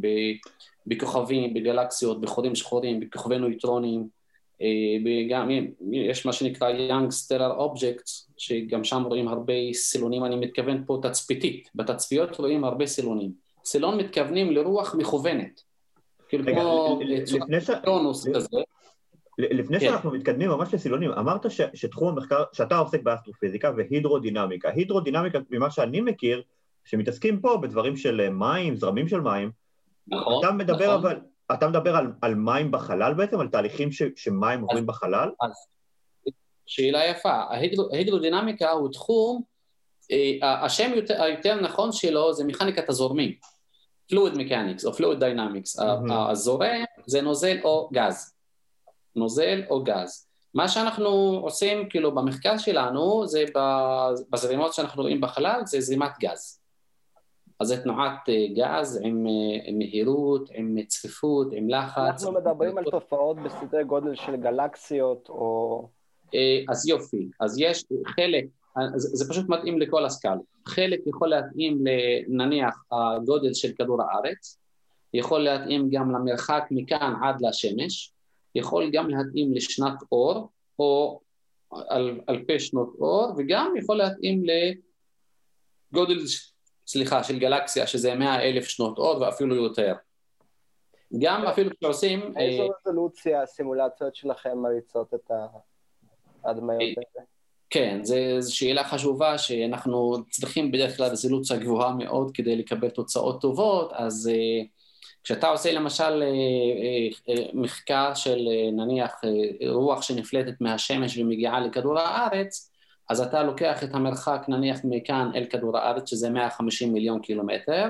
[0.86, 4.08] בכוכבים, בגלקסיות, בחורים שחורים, בכוכבי נויטרונים,
[5.04, 5.58] וגם אה,
[5.92, 11.68] יש מה שנקרא Young Stellar Objects, שגם שם רואים הרבה סילונים, אני מתכוון פה תצפיתית,
[11.74, 13.44] בתצפיות רואים הרבה סילונים.
[13.64, 15.62] סילון מתכוונים לרוח מכוונת.
[16.28, 17.00] כאילו כמו
[17.84, 18.58] טונוס כזה.
[19.38, 19.86] לפני כן.
[19.86, 24.70] שאנחנו מתקדמים ממש לסילונים, אמרת ש, שתחום המחקר, שאתה עוסק באסטרופיזיקה והידרודינמיקה.
[24.70, 26.42] הידרודינמיקה, ממה שאני מכיר,
[26.84, 29.50] שמתעסקים פה בדברים של מים, זרמים של מים,
[30.08, 31.10] נכון, אתה מדבר נכון.
[31.10, 31.20] אבל,
[31.52, 33.40] אתה מדבר על, על מים בחלל בעצם?
[33.40, 35.30] על תהליכים ש, שמים עוברים בחלל?
[35.40, 35.52] אז
[36.66, 37.42] שאלה יפה.
[37.92, 39.42] ההידרודינמיקה הוא תחום,
[40.10, 43.32] אה, השם יותר, היותר נכון שלו זה מכניקת הזורמים.
[44.12, 45.80] fluid mechanics או fluid dynamics.
[45.80, 46.12] Mm-hmm.
[46.12, 48.33] הזורם זה נוזל או גז.
[49.16, 50.26] נוזל או גז.
[50.54, 51.10] מה שאנחנו
[51.42, 53.44] עושים כאילו במחקר שלנו זה
[54.30, 56.60] בזרימות שאנחנו רואים בחלל זה זרימת גז.
[57.60, 61.98] אז זה תנועת אה, גז עם, אה, עם מהירות, עם צפיפות, עם לחץ.
[61.98, 65.88] אנחנו מדברים על תופעות בסדרי גודל של גלקסיות או...
[66.34, 68.44] אה, אז יופי, אז יש חלק,
[68.96, 70.40] זה, פשוט מתאים לכל הסקאלה.
[70.66, 71.84] חלק יכול להתאים
[72.28, 74.58] לנניח הגודל של כדור הארץ,
[75.14, 78.12] יכול להתאים גם למרחק מכאן עד לשמש,
[78.54, 81.20] יכול גם להתאים לשנת אור או
[81.70, 84.42] על, אלפי שנות אור, וגם יכול להתאים
[85.92, 86.18] לגודל
[86.86, 89.94] סליחה, של גלקסיה, שזה מאה אלף שנות אור ואפילו יותר.
[91.18, 92.20] גם אפילו כשעושים...
[92.20, 95.30] איזו אה, רזולוציה הסימולציות שלכם מריצות את
[96.44, 97.26] ההדמיות אה, האלה?
[97.70, 103.92] כן, זו שאלה חשובה שאנחנו צריכים בדרך כלל רזולוציה גבוהה מאוד כדי לקבל תוצאות טובות,
[103.92, 104.30] אז
[105.24, 106.22] כשאתה עושה למשל
[107.54, 109.20] מחקר של נניח
[109.68, 112.70] רוח שנפלטת מהשמש ומגיעה לכדור הארץ,
[113.10, 117.86] אז אתה לוקח את המרחק נניח מכאן אל כדור הארץ, שזה 150 מיליון קילומטר,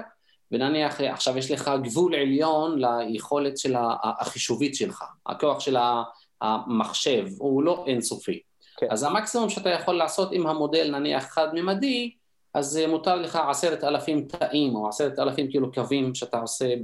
[0.53, 5.77] ונניח עכשיו יש לך גבול עליון ליכולת של החישובית שלך, הכוח של
[6.40, 8.40] המחשב הוא לא אינסופי.
[8.77, 8.87] כן.
[8.90, 12.11] אז המקסימום שאתה יכול לעשות עם המודל נניח חד-ממדי,
[12.55, 16.77] אז מותר לך עשרת אלפים תאים או עשרת אלפים כאילו קווים שאתה עושה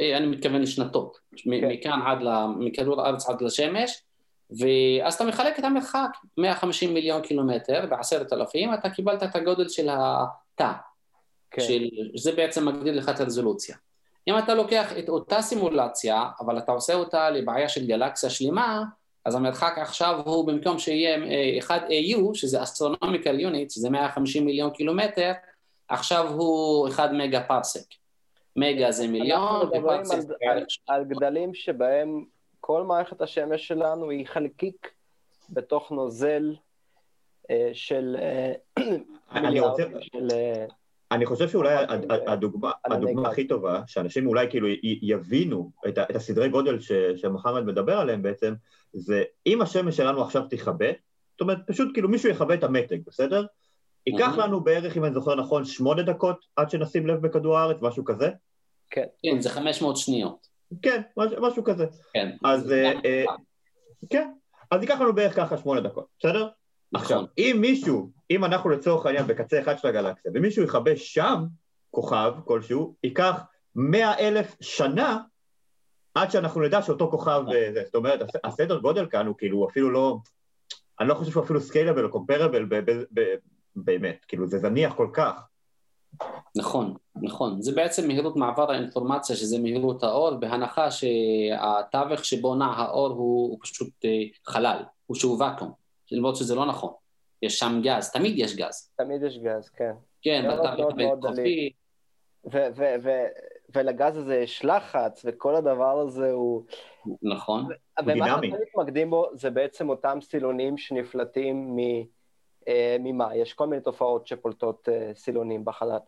[0.00, 1.50] אה, אני מתכוון לשנתות, כן.
[1.50, 2.18] מכאן עד.
[2.58, 4.02] מכדור הארץ עד לשמש,
[4.50, 9.88] ואז אתה מחלק את המרחק, 150 מיליון קילומטר בעשרת אלפים, אתה קיבלת את הגודל של
[9.92, 10.72] התא,
[11.50, 11.62] כן.
[11.62, 11.88] של...
[12.16, 13.76] זה בעצם מגדיר לך את הרזולוציה.
[14.28, 18.84] אם אתה לוקח את אותה סימולציה, אבל אתה עושה אותה לבעיה של גלקסיה שלמה,
[19.24, 21.18] אז המרחק עכשיו הוא במקום שיהיה
[21.58, 25.32] 1 אה, AU, שזה אסטרונומיקל יוניט, שזה 150 מיליון קילומטר,
[25.88, 27.84] עכשיו הוא 1 מגה פרסק.
[28.58, 30.00] מגה זה מיליון, אנחנו מדברים
[30.48, 32.24] על, על, גדלים שבהם
[32.60, 34.92] כל מערכת השמש שלנו היא חלקיק
[35.50, 36.54] בתוך נוזל
[37.50, 38.16] אה, של
[39.34, 40.28] מיליארד של...
[41.10, 41.74] אני חושב שאולי
[42.26, 47.98] הדוגמה, הדוגמה הכי טובה, שאנשים אולי כאילו יבינו את, את הסדרי גודל ש, שמוחמד מדבר
[47.98, 48.54] עליהם בעצם,
[48.92, 50.86] זה אם השמש שלנו עכשיו תכבה,
[51.30, 53.46] זאת אומרת פשוט כאילו מישהו יכבה את המתג, בסדר?
[54.06, 58.04] ייקח לנו בערך, אם אני זוכר נכון, שמונה דקות עד שנשים לב בכדור הארץ, משהו
[58.04, 58.30] כזה?
[58.90, 59.04] כן.
[59.22, 60.48] כן, זה 500 שניות.
[60.82, 61.86] כן, משהו, משהו כזה.
[62.12, 62.30] כן.
[62.44, 63.24] אז, אה, אה,
[64.10, 64.30] כן,
[64.70, 66.48] אז ייקח לנו בערך ככה שמונה דקות, בסדר?
[66.94, 67.28] עכשיו, נכון.
[67.38, 71.44] אם מישהו, אם אנחנו לצורך העניין בקצה אחד של הגלקסיה, ומישהו יכבה שם
[71.90, 73.42] כוכב כלשהו, ייקח
[73.74, 75.18] מאה אלף שנה
[76.14, 77.54] עד שאנחנו נדע שאותו כוכב נכון.
[77.74, 77.82] זה.
[77.84, 80.16] זאת אומרת, הסדר גודל כאן הוא כאילו אפילו לא,
[81.00, 82.66] אני לא חושב שהוא אפילו סקיילבל או קומפרבל
[83.76, 85.47] באמת, כאילו זה זניח כל כך.
[86.56, 87.62] נכון, נכון.
[87.62, 93.58] זה בעצם מהירות מעבר האינפורמציה, שזה מהירות האור, בהנחה שהתווך שבו נע האור הוא, הוא
[93.62, 94.10] פשוט אה,
[94.46, 95.72] חלל, הוא שהוא ואקום.
[96.12, 96.92] למרות שזה לא נכון.
[97.42, 98.92] יש שם גז, תמיד יש גז.
[98.96, 99.92] תמיד יש גז, כן.
[100.22, 101.72] כן, ואתה מקבל קופי.
[103.74, 106.62] ולגז הזה יש לחץ, וכל הדבר הזה הוא...
[107.22, 107.68] נכון.
[108.06, 111.78] ומה שאתם מתמקדים בו זה בעצם אותם סילונים שנפלטים מ...
[112.68, 113.36] אה, ממה?
[113.36, 115.98] יש כל מיני תופעות שפולטות אה, סילונים בחלל.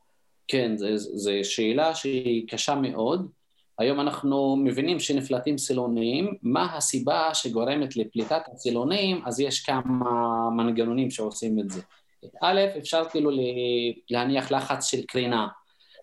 [0.48, 3.28] כן, זו שאלה שהיא קשה מאוד.
[3.78, 11.58] היום אנחנו מבינים שנפלטים סילונים, מה הסיבה שגורמת לפליטת הסילונים, אז יש כמה מנגנונים שעושים
[11.58, 11.82] את זה.
[12.42, 13.30] א', אפשר כאילו
[14.10, 15.48] להניח לחץ של קרינה.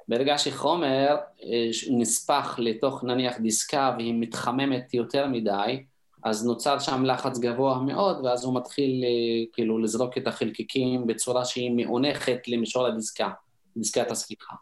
[0.07, 5.83] ברגע שחומר אה, נספח לתוך נניח דיסקה והיא מתחממת יותר מדי,
[6.23, 11.45] אז נוצר שם לחץ גבוה מאוד, ואז הוא מתחיל אה, כאילו לזרוק את החלקיקים בצורה
[11.45, 13.29] שהיא מאונכת למישור הדיסקה,
[13.77, 14.55] דיסקת הספיחה.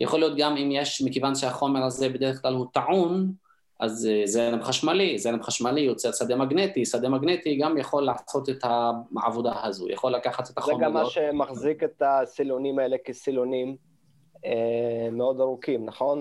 [0.00, 3.32] יכול להיות גם אם יש, מכיוון שהחומר הזה בדרך כלל הוא טעון,
[3.80, 8.64] אז אה, זרם חשמלי, זרם חשמלי יוצר שדה מגנטי, שדה מגנטי גם יכול לעשות את
[9.22, 10.76] העבודה הזו, יכול לקחת את החומר.
[10.76, 13.76] זה גם מה שמחזיק את הסילונים האלה כסילונים
[14.44, 16.20] אה, מאוד ארוכים, נכון?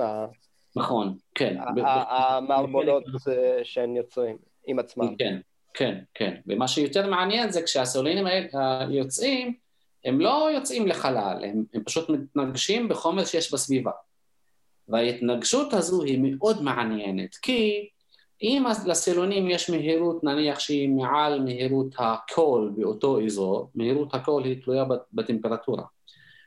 [0.75, 1.57] נכון, כן.
[2.09, 5.15] המערבולות אה, שהם יוצרים עם עצמם.
[5.17, 5.37] כן,
[5.73, 6.35] כן, כן.
[6.47, 9.55] ומה שיותר מעניין זה כשהסילונים האלה יוצאים,
[10.05, 13.91] הם לא יוצאים לחלל, הם, הם פשוט מתנגשים בחומר שיש בסביבה.
[14.87, 17.89] וההתנגשות הזו היא מאוד מעניינת, כי
[18.41, 24.85] אם לסילונים יש מהירות נניח שהיא מעל מהירות הקול באותו אזור, מהירות הקול היא תלויה
[25.13, 25.83] בטמפרטורה.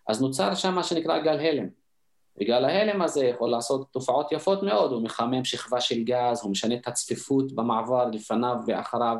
[0.08, 1.68] אז נוצר שם מה שנקרא גל הלם.
[2.40, 6.74] וגל ההלם הזה יכול לעשות תופעות יפות מאוד, הוא מחמם שכבה של גז, הוא משנה
[6.74, 9.16] את הצפיפות במעבר לפניו ואחריו.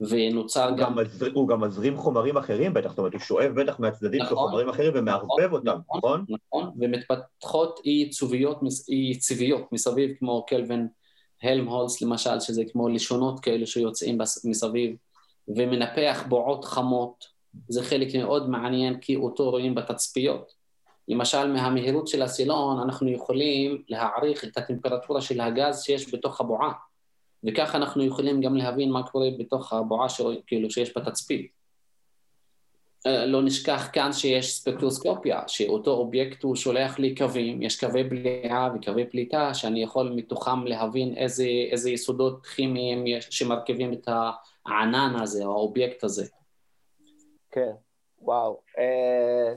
[0.00, 0.96] ונוצר הוא גם...
[0.96, 4.34] גם הוא גם מזרים חומרים אחרים בטח, זאת אומרת, הוא שואב בטח מהצדדים נכון, של
[4.34, 6.24] חומרים אחרים ומערבב נכון, אותם, נכון?
[6.28, 10.88] נכון, ומתפתחות אי צוביות, אי צביות מסביב, כמו קלווין
[11.42, 14.96] הלמהולס למשל, שזה כמו לשונות כאלה שיוצאים מסביב,
[15.48, 17.24] ומנפח בועות חמות,
[17.68, 20.61] זה חלק מאוד מעניין כי אותו רואים בתצפיות.
[21.08, 26.72] למשל מהמהירות של הסילון אנחנו יכולים להעריך את הטמפרטורה של הגז שיש בתוך הבועה.
[27.44, 31.50] וככה אנחנו יכולים גם להבין מה קורה בתוך הבועה של, כאילו שיש בתצפית.
[33.06, 38.70] אה, לא נשכח כאן שיש ספקטרוסקופיה, שאותו אובייקט הוא שולח לי קווים, יש קווי בליעה
[38.74, 44.08] וקווי פליטה, שאני יכול מתוכם להבין איזה, איזה יסודות כימיים יש שמרכיבים את
[44.66, 46.26] הענן הזה, או האובייקט הזה.
[47.50, 47.72] כן,
[48.18, 48.60] וואו.
[48.78, 49.54] אה,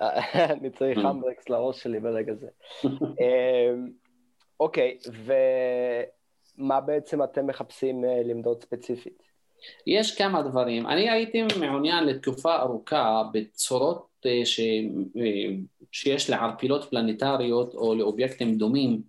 [0.60, 2.48] אני צריך אמברקס לראש שלי ברגע זה.
[3.20, 3.74] אה,
[4.60, 5.32] אוקיי, ו...
[6.58, 9.22] מה בעצם אתם מחפשים אה, למדוד ספציפית?
[9.86, 10.86] יש כמה דברים.
[10.86, 14.60] אני הייתי מעוניין לתקופה ארוכה בצורות אה, ש...
[14.60, 15.54] אה,
[15.92, 19.02] שיש לערפילות פלנטריות או לאובייקטים דומים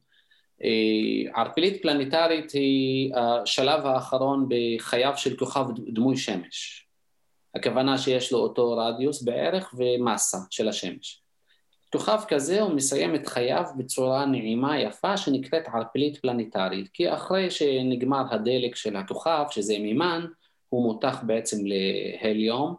[1.36, 6.88] ערפילית פלנטרית היא השלב האחרון בחייו של כוכב דמוי שמש.
[7.56, 11.22] הכוונה שיש לו אותו רדיוס בערך ומסה של השמש.
[11.92, 18.24] כוכב כזה הוא מסיים את חייו בצורה נעימה יפה שנקראת ערפילית פלנטרית כי אחרי שנגמר
[18.32, 20.26] הדלק של הכוכב שזה מימן
[20.70, 22.76] הוא מותח בעצם להליום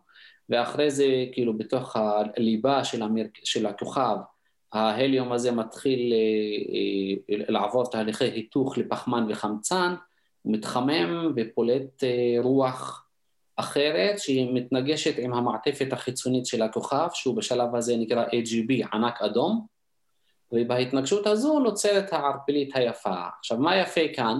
[0.48, 3.24] ואחרי זה כאילו בתוך הליבה של, המר...
[3.44, 4.16] של הכוכב
[4.72, 9.94] ההליום הזה מתחיל אה, אה, לעבור תהליכי היתוך לפחמן וחמצן
[10.42, 13.06] הוא מתחמם ופולט אה, רוח
[13.60, 19.66] אחרת שהיא מתנגשת עם המעטפת החיצונית של הכוכב שהוא בשלב הזה נקרא AGB ענק אדום
[20.52, 23.14] ובהתנגשות הזו נוצרת הערפילית היפה.
[23.38, 24.38] עכשיו מה יפה כאן?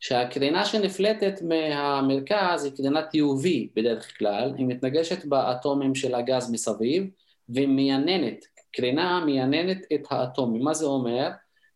[0.00, 7.10] שהקרינה שנפלטת מהמרכז היא קרינת UV בדרך כלל, היא מתנגשת באטומים של הגז מסביב
[7.48, 10.62] ומייננת, קרינה מייננת את האטומים.
[10.62, 11.30] מה זה אומר?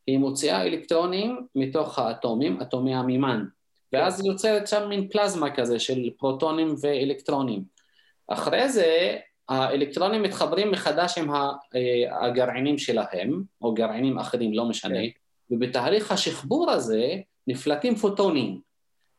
[0.07, 3.45] היא מוציאה אלקטרונים מתוך האטומים, אטומי המימן.
[3.93, 7.63] ואז יוצרת שם מין פלזמה כזה של פרוטונים ואלקטרונים.
[8.29, 9.17] אחרי זה
[9.49, 11.47] האלקטרונים מתחברים מחדש עם אה,
[12.27, 15.55] הגרעינים שלהם, או גרעינים אחרים, לא משנה, כן.
[15.55, 17.15] ובתהליך השחבור הזה
[17.47, 18.61] נפלטים פוטונים.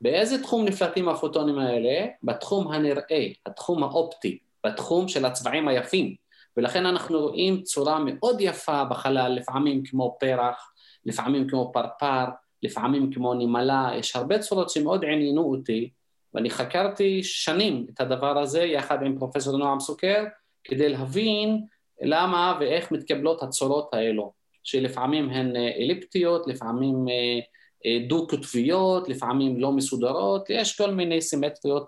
[0.01, 2.05] באיזה תחום נפלטים הפוטונים האלה?
[2.23, 6.15] בתחום הנראה, התחום האופטי, בתחום של הצבעים היפים.
[6.57, 10.73] ולכן אנחנו רואים צורה מאוד יפה בחלל, לפעמים כמו פרח,
[11.05, 12.25] לפעמים כמו פרפר,
[12.63, 15.89] לפעמים כמו נמלה, יש הרבה צורות שמאוד עניינו אותי,
[16.33, 20.25] ואני חקרתי שנים את הדבר הזה יחד עם פרופסור נועם סוכר,
[20.63, 21.65] כדי להבין
[22.01, 24.31] למה ואיך מתקבלות הצורות האלו,
[24.63, 27.39] שלפעמים הן אה, אליפטיות, לפעמים אה,
[27.85, 31.87] אה, דו-קוטביות, לפעמים לא מסודרות, יש כל מיני סימטריות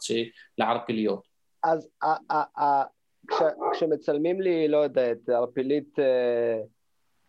[0.57, 1.27] לערפיליות.
[1.63, 1.89] אז
[3.71, 5.95] כשמצלמים לי, לא יודע, את ערפילית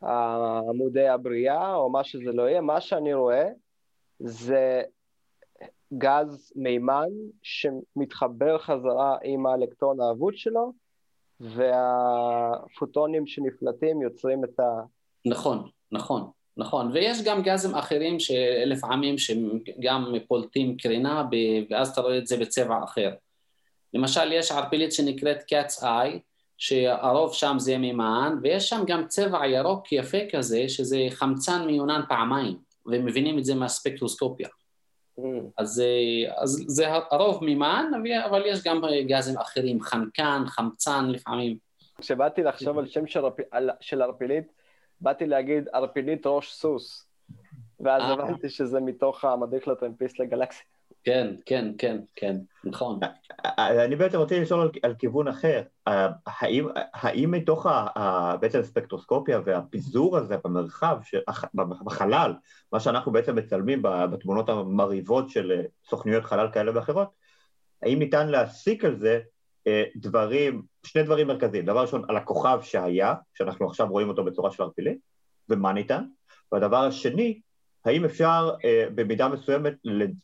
[0.05, 3.49] עמודי הבריאה, או מה שזה לא יהיה, מה שאני רואה
[4.19, 4.83] זה
[5.99, 7.09] גז מימן
[7.43, 10.73] שמתחבר חזרה עם האלקטרון האבוד שלו,
[11.41, 14.83] והפוטונים שנפלטים יוצרים את ה...
[15.27, 16.91] נכון, נכון, נכון.
[16.93, 21.29] ויש גם גזים אחרים שלפעמים שגם פולטים קרינה,
[21.71, 23.15] ואז אתה רואה את זה בצבע אחר.
[23.95, 26.19] למשל, יש ערפילית שנקראת Cat's Eye,
[26.63, 32.59] שהרוב שם זה מימן, ויש שם גם צבע ירוק יפה כזה, שזה חמצן מיונן פעמיים,
[32.87, 34.49] ומבינים את זה מהספקטרוסקופיה.
[35.19, 35.23] Mm.
[35.59, 35.83] אז,
[36.37, 37.91] אז זה הרוב מימן,
[38.27, 41.57] אבל יש גם גזים אחרים, חנקן, חמצן לפעמים.
[41.99, 43.21] כשבאתי לחשוב על שם של,
[43.81, 44.53] של ערפילית,
[45.01, 47.07] באתי להגיד ערפילית ראש סוס,
[47.81, 48.13] ואז אה.
[48.13, 50.67] הבנתי שזה מתוך המדריך לטרמפיסט לגלקסיה.
[51.05, 53.01] כן, כן, כן, כן, נכון.
[53.59, 55.63] אני בעצם רוצה לשאול על, על כיוון אחר.
[55.87, 61.15] האם, האם מתוך ה, ה, בעצם הספקטרוסקופיה והפיזור הזה במרחב, ש,
[61.85, 62.35] בחלל,
[62.73, 67.09] מה שאנחנו בעצם מצלמים בתמונות המרהיבות של סוכנויות חלל כאלה ואחרות,
[67.83, 69.21] האם ניתן להסיק על זה
[69.67, 71.67] אה, דברים, שני דברים מרכזיים.
[71.67, 74.99] דבר ראשון, על הכוכב שהיה, שאנחנו עכשיו רואים אותו בצורה של ערפילית,
[75.49, 76.05] ומה ניתן?
[76.53, 77.41] והדבר השני,
[77.85, 79.75] האם אפשר אה, במידה מסוימת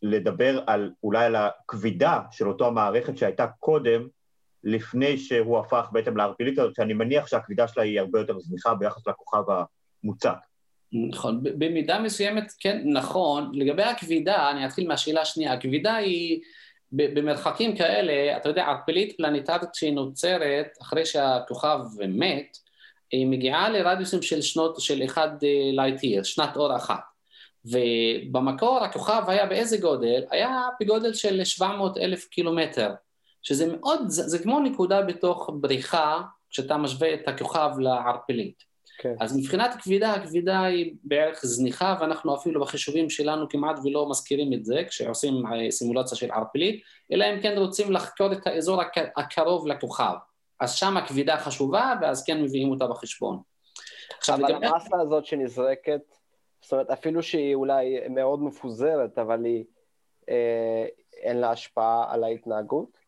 [0.02, 4.08] לדבר על אולי על הכבידה של אותו המערכת שהייתה קודם,
[4.64, 9.06] לפני שהוא הפך בעצם לערפילית הזאת, שאני מניח שהכבידה שלה היא הרבה יותר זניחה ביחס
[9.06, 9.42] לכוכב
[10.04, 10.36] המוצק.
[10.92, 16.40] נכון, במידה מסוימת כן נכון, לגבי הכבידה, אני אתחיל מהשאלה השנייה, הכבידה היא
[16.92, 22.58] במרחקים כאלה, אתה יודע, ערפילית פלנטרית שהיא נוצרת אחרי שהכוכב מת,
[23.12, 25.28] היא מגיעה לרדיוסים של שנות, של אחד
[25.72, 27.17] light אה, שנת אור אחת.
[27.64, 30.24] ובמקור הכוכב היה באיזה גודל?
[30.30, 32.90] היה בגודל של 700 אלף קילומטר,
[33.42, 38.58] שזה מאוד, זה, זה כמו נקודה בתוך בריכה, כשאתה משווה את הכוכב לערפלית.
[38.58, 39.02] Okay.
[39.02, 39.14] כן.
[39.20, 44.64] אז מבחינת כבידה, הכבידה היא בערך זניחה, ואנחנו אפילו בחישובים שלנו כמעט ולא מזכירים את
[44.64, 48.82] זה, כשעושים סימולציה של ערפלית, אלא אם כן רוצים לחקור את האזור
[49.16, 50.14] הקרוב לכוכב.
[50.60, 53.40] אז שם הכבידה חשובה, ואז כן מביאים אותה בחשבון.
[54.18, 54.66] עכשיו, אבל לגבי...
[54.66, 56.00] המסה הזאת שנזרקת,
[56.68, 59.64] זאת אומרת, אפילו שהיא אולי מאוד מפוזרת, אבל היא,
[60.28, 60.86] אה,
[61.22, 62.98] אין לה השפעה על ההתנהגות?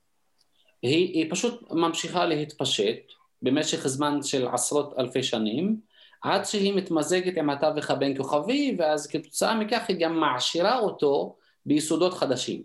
[0.83, 5.81] היא, היא פשוט ממשיכה להתפשט במשך זמן של עשרות אלפי שנים,
[6.23, 11.37] עד שהיא מתמזגת עם התווך הבין כוכבי, ואז כתוצאה מכך היא גם מעשירה אותו
[11.67, 12.63] ביסודות חדשים.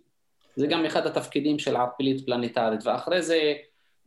[0.56, 3.54] זה גם אחד התפקידים של ערפילית פלנטרית, ואחרי זה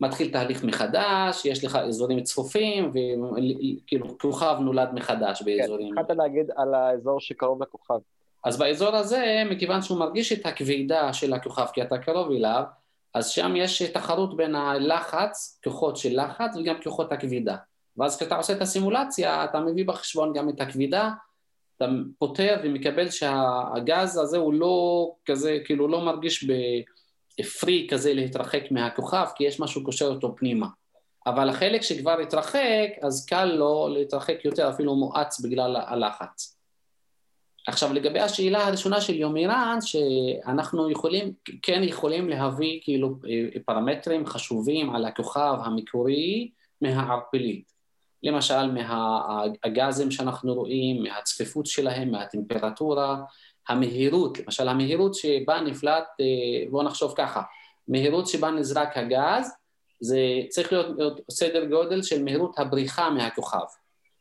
[0.00, 5.94] מתחיל תהליך מחדש, יש לך אזורים צפופים, וכאילו כוכב נולד מחדש באזורים.
[5.94, 7.98] כן, התחלת להגיד על האזור שקרוב לכוכב.
[8.44, 12.62] אז באזור הזה, מכיוון שהוא מרגיש את הכבידה של הכוכב, כי אתה קרוב אליו,
[13.14, 17.56] אז שם יש תחרות בין הלחץ, כוחות של לחץ, וגם כוחות הכבידה.
[17.96, 21.10] ואז כשאתה עושה את הסימולציה, אתה מביא בחשבון גם את הכבידה,
[21.76, 21.86] אתה
[22.18, 26.44] פותר ומקבל שהגז הזה הוא לא כזה, כאילו לא מרגיש
[27.40, 30.66] בפרי כזה להתרחק מהכוכב, כי יש משהו קושר אותו פנימה.
[31.26, 36.58] אבל החלק שכבר התרחק, אז קל לו להתרחק יותר, אפילו מואץ בגלל הלחץ.
[37.66, 41.32] עכשיו לגבי השאלה הראשונה של יומירן, שאנחנו יכולים,
[41.62, 43.16] כן יכולים להביא כאילו
[43.64, 47.72] פרמטרים חשובים על הכוכב המקורי מהערפלית.
[48.22, 53.22] למשל מהגזים שאנחנו רואים, מהצפיפות שלהם, מהטמפרטורה,
[53.68, 56.04] המהירות, למשל המהירות שבה נפלט,
[56.70, 57.42] בואו נחשוב ככה,
[57.88, 59.52] מהירות שבה נזרק הגז,
[60.00, 63.66] זה צריך להיות סדר גודל של מהירות הבריחה מהכוכב.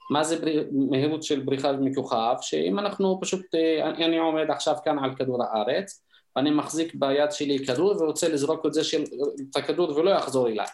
[0.10, 0.64] מה זה בר...
[0.90, 2.36] מהירות של בריחה מכוכב?
[2.42, 3.42] שאם אנחנו פשוט,
[3.84, 6.04] אני, אני עומד עכשיו כאן על כדור הארץ,
[6.36, 9.04] ואני מחזיק ביד שלי כדור ורוצה לזרוק את זה של,
[9.52, 10.68] את הכדור ולא יחזור אליי.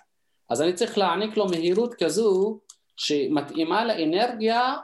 [0.50, 2.60] אז אני צריך להעניק לו מהירות כזו
[2.98, 4.76] שמתאימה לאנרגיה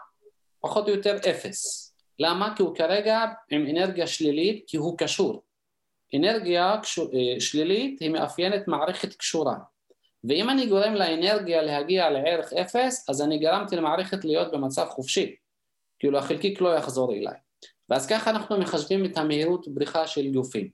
[0.62, 1.89] פחות או יותר אפס.
[2.20, 2.56] למה?
[2.56, 5.44] כי הוא כרגע עם אנרגיה שלילית כי הוא קשור.
[6.16, 6.76] אנרגיה
[7.40, 9.56] שלילית היא מאפיינת מערכת קשורה.
[10.24, 15.36] ואם אני גורם לאנרגיה להגיע לערך אפס, אז אני גרמתי למערכת להיות במצב חופשי.
[16.00, 17.36] כאילו החלקיק לא יחזור אליי.
[17.90, 20.70] ואז ככה אנחנו מחשבים את המהירות בריחה של גופים.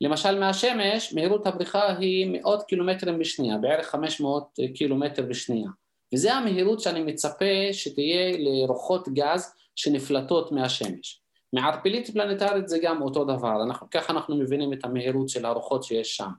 [0.00, 5.68] למשל מהשמש, מהירות הבריחה היא מאות קילומטרים בשנייה, בערך 500 קילומטר בשנייה.
[6.14, 11.20] וזה המהירות שאני מצפה שתהיה לרוחות גז שנפלטות מהשמש.
[11.52, 16.16] מערפלית פלנטרית זה גם אותו דבר, אנחנו, ככה אנחנו מבינים את המהירות של הרוחות שיש
[16.16, 16.30] שם.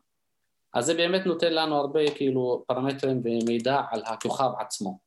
[0.73, 4.99] אז זה באמת נותן לנו הרבה כאילו פרמטרים ומידע על הכוכב עצמו.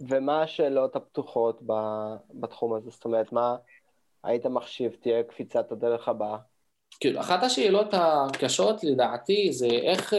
[0.00, 1.62] ומה השאלות הפתוחות
[2.34, 2.90] בתחום הזה?
[2.90, 3.56] זאת אומרת, מה
[4.24, 6.38] היית מחשיב תהיה קפיצת הדרך הבאה?
[7.00, 10.14] כאילו, אחת השאלות הקשות לדעתי זה איך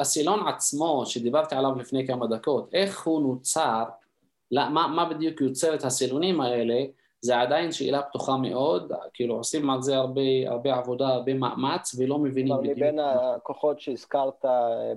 [0.00, 3.84] הסילון עצמו, שדיברתי עליו לפני כמה דקות, איך הוא נוצר,
[4.52, 6.84] מה, מה בדיוק יוצר את הסילונים האלה,
[7.20, 12.18] זה עדיין שאלה פתוחה מאוד, כאילו עושים על זה הרבה, הרבה עבודה, הרבה מאמץ ולא
[12.18, 12.78] מבינים בדיוק.
[12.78, 14.44] מבין הכוחות שהזכרת,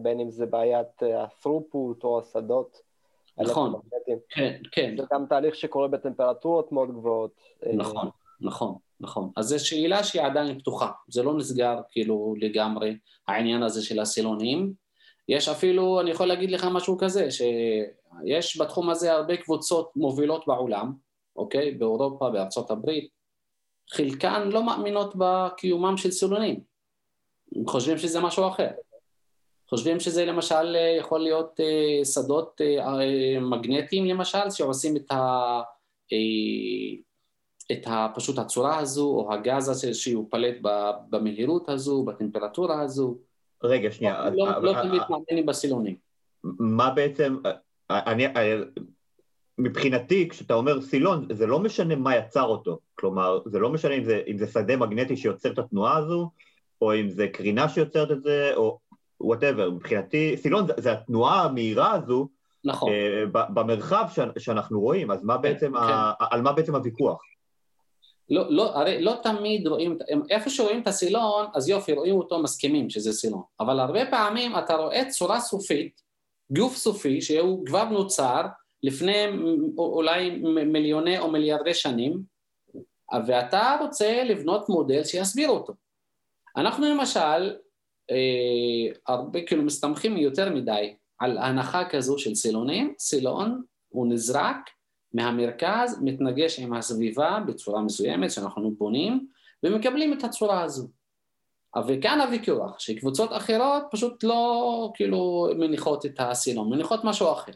[0.02, 2.82] בין אם זה בעיית ה-throughput או השדות.
[3.38, 3.74] נכון,
[4.30, 4.96] כן, כן.
[4.98, 7.32] זה גם תהליך שקורה בטמפרטורות מאוד גבוהות.
[7.74, 8.10] נכון,
[8.42, 9.30] נכון, נכון.
[9.38, 12.98] אז זו שאלה שהיא עדיין פתוחה, זה לא נסגר כאילו לגמרי,
[13.28, 14.74] העניין הזה של הסילונים.
[15.30, 17.28] יש אפילו, אני יכול להגיד לך משהו כזה,
[18.24, 20.94] שיש בתחום הזה הרבה קבוצות מובילות בעולם,
[21.36, 21.72] אוקיי?
[21.72, 23.10] באירופה, בארצות הברית,
[23.92, 26.60] חלקן לא מאמינות בקיומם של סילונים.
[27.56, 28.70] הם חושבים שזה משהו אחר.
[29.70, 35.16] חושבים שזה למשל יכול להיות אה, שדות אה, מגנטיים למשל, שעושים את, ה,
[36.14, 36.98] אה,
[37.72, 40.56] את ה, פשוט הצורה הזו, או הגז הזה שהוא פלט
[41.10, 43.18] במהירות הזו, בטמפרטורה הזו.
[43.64, 44.30] רגע, שנייה.
[44.30, 45.96] לא, לא תמיד מאמינים בסילונים.
[46.60, 47.38] מה בעצם,
[47.90, 48.28] אני,
[49.58, 52.80] מבחינתי, כשאתה אומר סילון, זה לא משנה מה יצר אותו.
[52.96, 56.30] כלומר, זה לא משנה אם זה, אם זה שדה מגנטי שיוצר את התנועה הזו,
[56.82, 58.80] או אם זה קרינה שיוצרת את זה, או
[59.22, 59.70] whatever.
[59.70, 62.28] מבחינתי, סילון זה, זה התנועה המהירה הזו,
[62.64, 62.92] נכון.
[62.92, 65.78] uh, במרחב ש, שאנחנו רואים, אז מה כן, בעצם, כן.
[65.78, 67.22] ה, על מה בעצם הוויכוח?
[68.30, 69.98] לא, לא, הרי לא תמיד רואים,
[70.30, 73.42] איפה שרואים את הסילון, אז יופי, רואים אותו, מסכימים שזה סילון.
[73.60, 76.02] אבל הרבה פעמים אתה רואה צורה סופית,
[76.52, 78.42] גוף סופי, שהוא כבר נוצר,
[78.84, 79.26] לפני
[79.78, 80.30] אולי
[80.66, 82.22] מיליוני או מיליארדי שנים,
[83.28, 85.74] ואתה רוצה לבנות מודל שיסביר אותו.
[86.58, 87.56] אנחנו למשל,
[88.12, 94.58] אה, הרבה כאילו מסתמכים יותר מדי על הנחה כזו של סילונים, סילון הוא נזרק
[95.14, 99.28] מהמרכז, מתנגש עם הסביבה בצורה מסוימת שאנחנו בונים,
[99.64, 100.88] ומקבלים את הצורה הזו.
[101.88, 107.52] וכאן הוויכוח, שקבוצות אחרות פשוט לא כאילו מניחות את הסילון, מניחות משהו אחר.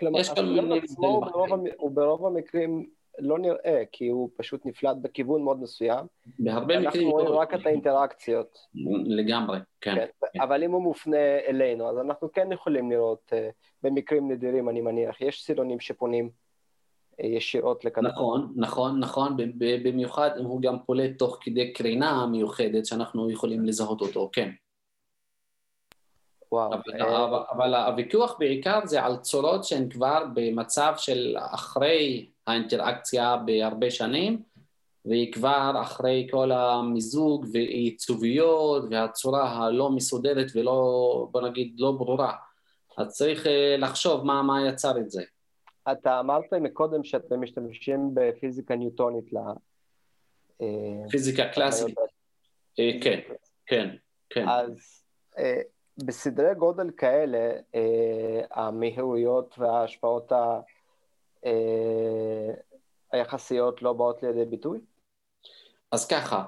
[0.00, 2.86] כלומר, הסילון עצמו הוא ברוב, הוא ברוב המקרים
[3.18, 6.06] לא נראה, כי הוא פשוט נפלט בכיוון מאוד מסוים.
[6.38, 6.86] בהרבה מקרים...
[6.86, 8.58] אנחנו רואים רק את האינטראקציות.
[9.04, 9.94] לגמרי, כן.
[9.94, 10.06] כן.
[10.32, 10.40] כן.
[10.40, 13.36] אבל אם הוא מופנה אלינו, אז אנחנו כן יכולים לראות, uh,
[13.82, 16.30] במקרים נדירים, אני מניח, יש סילונים שפונים
[17.20, 18.10] ישירות לכדור.
[18.10, 24.00] נכון, נכון, נכון, במיוחד אם הוא גם פולט תוך כדי קרינה מיוחדת, שאנחנו יכולים לזהות
[24.00, 24.50] אותו, כן.
[26.52, 26.72] וואו.
[26.72, 33.36] אבל, אה, אבל, אבל הוויכוח בעיקר זה על צורות שהן כבר במצב של אחרי האינטראקציה
[33.36, 34.42] בהרבה שנים,
[35.04, 42.32] והיא כבר אחרי כל המיזוג ועיצוביות והצורה הלא מסודרת ולא, בוא נגיד, לא ברורה.
[42.98, 45.22] אז צריך אה, לחשוב מה, מה יצר את זה.
[45.92, 49.36] אתה אמרת מקודם שאתם משתמשים בפיזיקה ניוטונית ל...
[50.60, 51.94] אה, פיזיקה קלאסית.
[52.76, 53.20] כן,
[53.66, 53.96] כן,
[54.30, 54.48] כן.
[54.48, 55.02] אז
[56.04, 60.32] בסדרי גודל כאלה, אה, המהירויות וההשפעות
[63.12, 64.78] היחסיות לא באות לידי ביטוי?
[65.92, 66.44] אז ככה,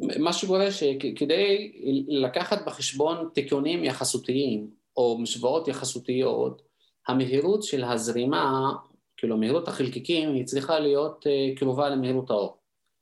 [0.00, 1.72] מה שקורה שכדי
[2.08, 6.62] לקחת בחשבון תיקונים יחסותיים או משוואות יחסותיות,
[7.08, 8.72] המהירות של הזרימה,
[9.16, 12.56] כאילו מהירות החלקיקים, היא צריכה להיות uh, קרובה למהירות האור.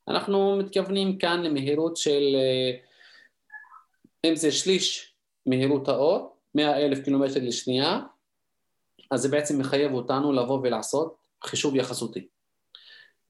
[0.08, 2.86] אנחנו מתכוונים כאן למהירות של, uh,
[4.24, 5.14] אם זה שליש
[5.46, 8.00] מהירות האור, 100 אלף קילומטר לשנייה,
[9.10, 12.26] אז זה בעצם מחייב אותנו לבוא ולעשות חישוב יחסותי.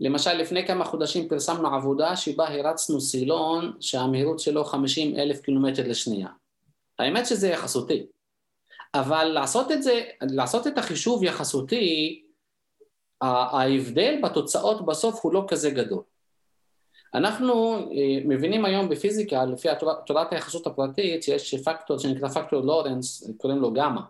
[0.00, 6.28] למשל, לפני כמה חודשים פרסמנו עבודה שבה הרצנו סילון שהמהירות שלו 50 אלף קילומטר לשנייה.
[6.98, 8.06] האמת שזה יחסותי,
[8.94, 12.22] אבל לעשות את זה, לעשות את החישוב יחסותי,
[13.20, 16.02] ההבדל בתוצאות בסוף הוא לא כזה גדול.
[17.14, 19.68] אנחנו אה, מבינים היום בפיזיקה, לפי
[20.06, 24.00] תורת היחסות הפרטית, שיש פקטור שנקרא פקטור לורנס, קוראים לו גמא.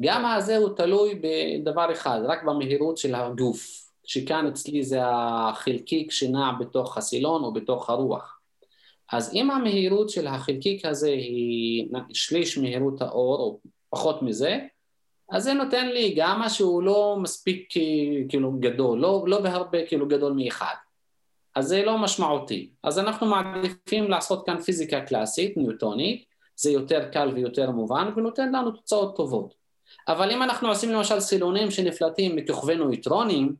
[0.00, 3.88] גמא הזה הוא תלוי בדבר אחד, רק במהירות של הגוף.
[4.04, 8.40] שכאן אצלי זה החלקיק שנע בתוך הסילון או בתוך הרוח.
[9.12, 13.58] אז אם המהירות של החלקיק הזה היא שליש מהירות האור או
[13.90, 14.58] פחות מזה,
[15.30, 17.68] אז זה נותן לי גם משהו לא מספיק
[18.28, 20.74] כאילו גדול, לא, לא בהרבה כאילו גדול מאחד.
[21.54, 22.70] אז זה לא משמעותי.
[22.82, 26.24] אז אנחנו מעדיפים לעשות כאן פיזיקה קלאסית, ניוטונית,
[26.56, 29.54] זה יותר קל ויותר מובן ונותן לנו תוצאות טובות.
[30.08, 33.54] אבל אם אנחנו עושים למשל סילונים שנפלטים מכוכבי נויטרונים,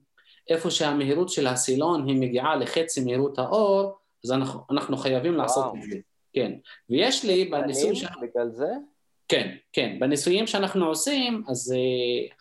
[0.49, 5.43] איפה שהמהירות של הסילון היא מגיעה לחצי מהירות האור, אז אנחנו, אנחנו חייבים וואו.
[5.43, 5.97] לעשות את זה.
[6.33, 6.53] כן.
[6.91, 7.97] ויש לי בניסוי...
[7.97, 8.05] ש...
[8.23, 8.73] בגלל זה?
[9.29, 9.97] כן, כן.
[10.01, 11.75] בניסויים שאנחנו עושים, אז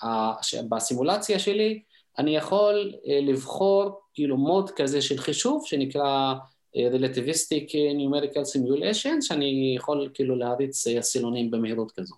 [0.03, 1.81] uh, בסימולציה שלי,
[2.17, 6.33] אני יכול uh, לבחור כאילו מוד כזה של חישוב שנקרא
[6.75, 12.15] uh, Relativistic Numerical Simulation, שאני יכול כאילו להריץ uh, סילונים במהירות כזו.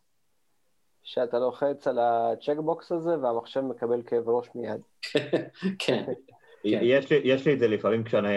[1.03, 4.81] שאתה לוחץ על הצ'קבוקס הזה והמחשב מקבל כאב ראש מיד.
[5.79, 6.03] כן.
[6.63, 8.27] יש לי, יש לי את זה לפעמים כשאני,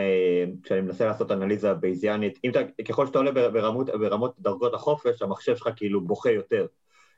[0.62, 5.56] כשאני מנסה לעשות אנליזה בייזיאנית, אם אתה, ככל שאתה עולה ברמות, ברמות דרגות החופש, המחשב
[5.56, 6.66] שלך כאילו בוכה יותר.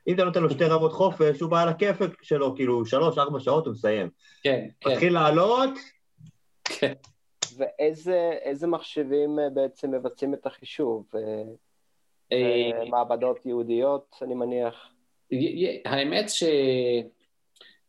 [0.07, 3.39] אם אתה נותן לו שתי רמות חופש, הוא בא על הכיפק שלו, כאילו שלוש, ארבע
[3.39, 4.09] שעות הוא מסיים.
[4.43, 4.89] כן, כן.
[4.89, 5.69] מתחיל לעלות.
[6.63, 6.93] כן.
[7.57, 11.05] ואיזה מחשבים אה, בעצם מבצעים את החישוב?
[11.15, 11.21] אה,
[12.31, 14.89] אה, מעבדות יהודיות, אני מניח.
[15.85, 16.43] האמת ש...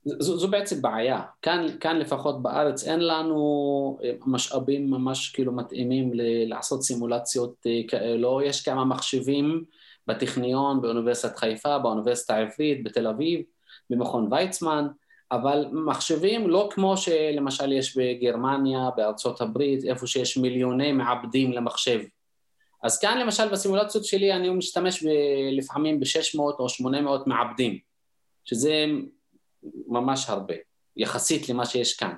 [0.07, 1.23] זו, זו בעצם בעיה.
[1.43, 7.81] כאן, כאן לפחות בארץ אין לנו אה, משאבים ממש כאילו מתאימים ל- לעשות סימולציות אה,
[7.89, 8.43] כאלו.
[8.43, 9.65] יש כמה מחשבים
[10.07, 13.41] בטכניון, באוניברסיטת חיפה, באוניברסיטה העברית, בתל אביב,
[13.91, 14.87] במכון ויצמן,
[15.33, 22.01] אבל מחשבים לא כמו שלמשל יש בגרמניה, בארצות הברית, איפה שיש מיליוני מעבדים למחשב.
[22.83, 25.09] אז כאן למשל בסימולציות שלי אני משתמש ב,
[25.53, 27.79] לפעמים ב-600 או 800 מעבדים,
[28.45, 28.87] שזה
[29.87, 30.55] ממש הרבה,
[30.97, 32.13] יחסית למה שיש כאן.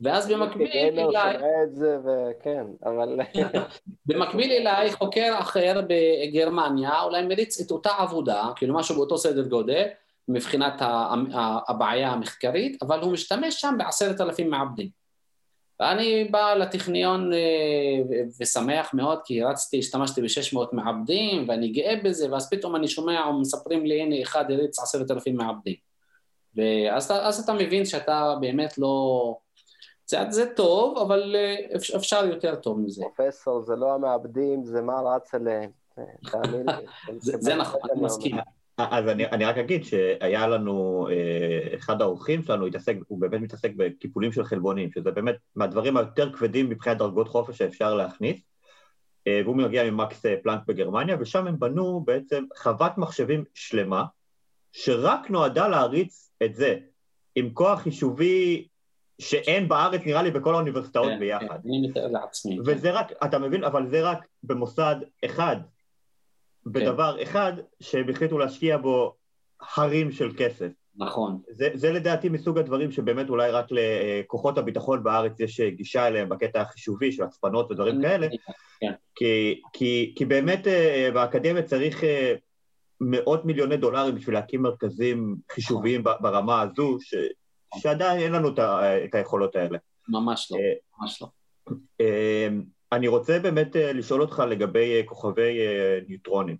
[0.00, 1.36] ואז במקביל אליי...
[1.36, 3.18] את זה וכן, אבל...
[4.06, 9.84] במקביל אליי חוקר אחר בגרמניה, אולי מריץ את אותה עבודה, כאילו משהו באותו סדר גודל,
[10.28, 10.74] מבחינת
[11.68, 15.00] הבעיה המחקרית, אבל הוא משתמש שם בעשרת אלפים מעבדים.
[15.80, 17.38] ואני בא לטכניון אה,
[18.40, 23.86] ושמח מאוד כי רצתי, השתמשתי ב-600 מעבדים ואני גאה בזה ואז פתאום אני שומע ומספרים
[23.86, 25.89] לי הנה אחד הריץ עשרת אלפים מעבדים
[26.56, 29.36] ואז אז אתה מבין שאתה באמת לא...
[30.06, 33.02] זה, זה טוב אבל אה, אפשר יותר טוב מזה.
[33.16, 35.70] פרופסור זה לא המעבדים זה מה רץ אליהם.
[37.18, 38.36] זה, זה נכון, אני מסכים.
[38.78, 43.70] אז אני, אני רק אגיד שהיה לנו, אה, אחד האורחים שלנו התעסק, הוא באמת מתעסק
[43.76, 48.40] בקיפולים של חלבונים, שזה באמת מהדברים היותר כבדים מבחינת דרגות חופש שאפשר להכניס,
[49.26, 54.04] אה, והוא מגיע ממקס פלנק בגרמניה, ושם הם בנו בעצם חוות מחשבים שלמה,
[54.72, 56.76] שרק נועדה להריץ את זה,
[57.34, 58.68] עם כוח חישובי
[59.20, 61.46] שאין בארץ, נראה לי, בכל האוניברסיטאות כן, ביחד.
[61.46, 62.60] כן, אני מתאר לעצמי.
[62.60, 62.94] וזה כן.
[62.94, 65.56] רק, אתה מבין, אבל זה רק במוסד אחד,
[66.66, 67.22] בדבר.
[67.22, 69.14] אחד שהם החליטו להשקיע בו
[69.76, 70.68] הרים של כסף.
[70.96, 71.40] נכון.
[71.50, 76.60] זה, זה לדעתי מסוג הדברים שבאמת אולי רק לכוחות הביטחון בארץ יש גישה אליהם בקטע
[76.60, 78.28] החישובי של הצפנות ודברים כאלה,
[78.80, 78.92] כן.
[79.14, 82.34] כי, כי, כי באמת אה, באקדמיה צריך אה,
[83.00, 86.04] מאות מיליוני דולרים בשביל להקים מרכזים חישוביים.
[86.20, 87.14] ברמה הזו, ש,
[87.78, 88.48] שעדיין אין לנו
[89.04, 89.78] את היכולות האלה.
[90.08, 91.28] ממש לא, אה, ממש לא.
[92.92, 96.56] אני רוצה באמת אה, לשאול אותך לגבי אה, כוכבי אה, ניוטרונים.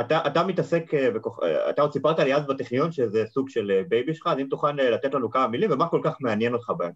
[0.00, 1.40] אתה, אתה מתעסק, בכוכ...
[1.70, 5.14] אתה עוד סיפרת לי אז בטכניון שזה סוג של baby שלך, אז אם תוכל לתת
[5.14, 6.92] לנו כמה מילים ומה כל כך מעניין אותך בהם.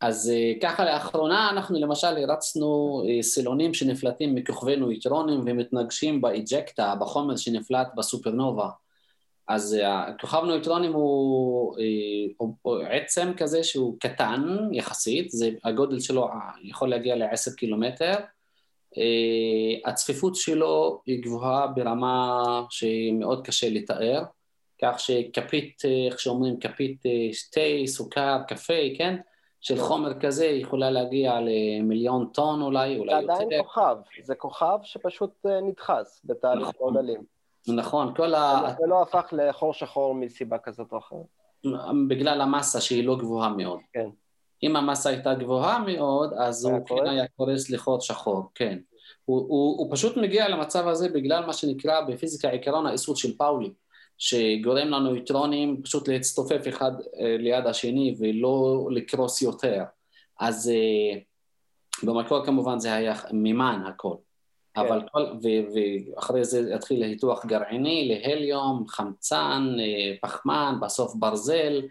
[0.00, 7.88] אז ככה לאחרונה אנחנו למשל הרצנו סילונים שנפלטים מכוכבי ניוטרונים ומתנגשים ב ejecta, בחומר שנפלט
[7.96, 8.68] בסופרנובה.
[9.48, 9.76] אז
[10.20, 11.76] כוכב נויטרונים הוא,
[12.36, 14.42] הוא, הוא עצם כזה שהוא קטן
[14.72, 16.28] יחסית, זה, הגודל שלו
[16.62, 18.14] יכול להגיע ל-10 קילומטר,
[19.86, 24.22] הצפיפות שלו היא גבוהה ברמה שמאוד קשה לתאר,
[24.82, 27.02] כך שכפית, איך שאומרים, כפית
[27.52, 29.16] תה, סוכר, קפה, כן?
[29.60, 33.34] של חומר כזה יכולה להגיע למיליון טון אולי, אולי יותר.
[33.34, 36.94] זה עדיין כוכב, זה כוכב שפשוט נדחס בתהליך נכון.
[37.68, 38.74] נכון, כל ה...
[38.78, 41.26] זה לא הפך לחור שחור מסיבה כזאת או אחרת.
[42.08, 43.78] בגלל המסה שהיא לא גבוהה מאוד.
[43.92, 44.08] כן.
[44.62, 47.06] אם המסה הייתה גבוהה מאוד, אז הוא כן?
[47.06, 48.78] היה קורס לחור שחור, כן.
[49.24, 53.72] הוא, הוא, הוא פשוט מגיע למצב הזה בגלל מה שנקרא בפיזיקה עיקרון האיסות של פאולי,
[54.18, 59.82] שגורם לנויטרונים פשוט להצטופף אחד אה, ליד השני ולא לקרוס יותר.
[60.40, 61.18] אז אה,
[62.02, 64.14] במקור כמובן זה היה מימן הכל.
[64.74, 64.80] כן.
[64.80, 65.66] אבל כל, ו-
[66.14, 71.82] ואחרי זה התחיל להיתוח גרעיני, להליום, חמצן, אה, פחמן, בסוף ברזל,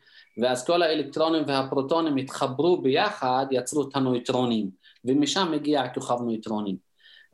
[0.42, 4.70] ואז כל האלקטרונים והפרוטונים התחברו ביחד, יצרו את הנויטרונים,
[5.06, 6.76] ומשם מגיע הכוכב נויטרונים.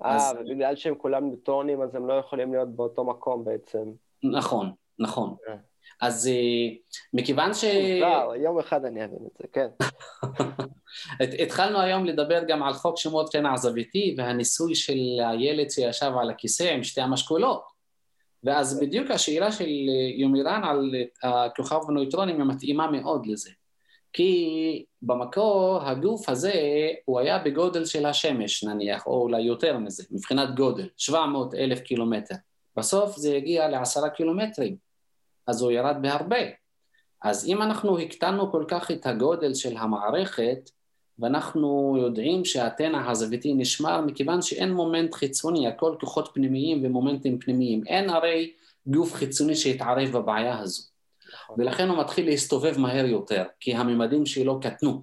[0.05, 3.83] אה, אז- ובגלל שהם כולם נוטרונים אז הם לא יכולים להיות באותו מקום בעצם.
[4.23, 4.71] נכון,
[5.01, 5.35] נכון.
[5.47, 5.55] כן.
[6.01, 6.75] אז אה,
[7.13, 7.63] מכיוון ש...
[7.63, 9.67] מוזר, יום אחד אני אבין את זה, כן.
[11.19, 14.99] הת- התחלנו היום לדבר גם על חוק שמות קנע זוויתי והניסוי של
[15.29, 17.63] הילד שישב על הכיסא עם שתי המשקולות.
[18.43, 19.69] ואז בדיוק השאלה של
[20.17, 20.91] יומירן על
[21.23, 23.49] הכוכב הנויטרונים היא מתאימה מאוד לזה.
[24.13, 26.53] כי במקור הגוף הזה
[27.05, 32.35] הוא היה בגודל של השמש נניח, או אולי יותר מזה, מבחינת גודל, 700 אלף קילומטר.
[32.77, 34.75] בסוף זה הגיע לעשרה קילומטרים,
[35.51, 36.37] אז הוא ירד בהרבה.
[37.23, 40.69] אז אם אנחנו הקטנו כל כך את הגודל של המערכת,
[41.19, 47.83] ואנחנו יודעים שהתנע הזוויתי נשמר מכיוון שאין מומנט חיצוני, הכל כוחות פנימיים ומומנטים פנימיים.
[47.87, 48.51] אין הרי
[48.87, 50.83] גוף חיצוני שיתערב בבעיה הזו.
[51.33, 51.55] נכון.
[51.59, 55.01] ולכן הוא מתחיל להסתובב מהר יותר, כי הממדים שלו קטנו.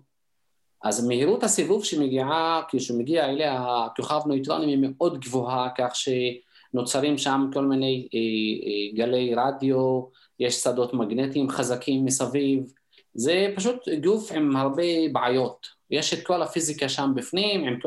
[0.85, 7.65] אז מהירות הסיבוב שמגיעה, כשמגיע אליה הכוכב נויטרונים היא מאוד גבוהה, כך שנוצרים שם כל
[7.65, 10.03] מיני אה, אה, גלי רדיו,
[10.41, 12.73] יש שדות מגנטיים חזקים מסביב,
[13.15, 14.83] זה פשוט גוף עם הרבה
[15.13, 15.67] בעיות.
[15.91, 17.79] יש את כל הפיזיקה שם בפנים, עם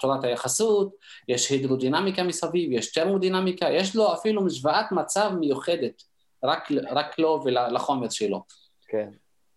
[0.00, 0.94] תורת היחסות,
[1.28, 6.02] יש הידרודינמיקה מסביב, יש טרמודינמיקה, יש לו אפילו משוואת מצב מיוחדת,
[6.44, 8.42] רק, רק לו ולחומר שלו.
[8.88, 9.08] כן.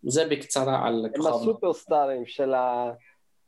[0.04, 1.28] זה בקצרה על הם.
[1.28, 2.54] הסופרסטארים של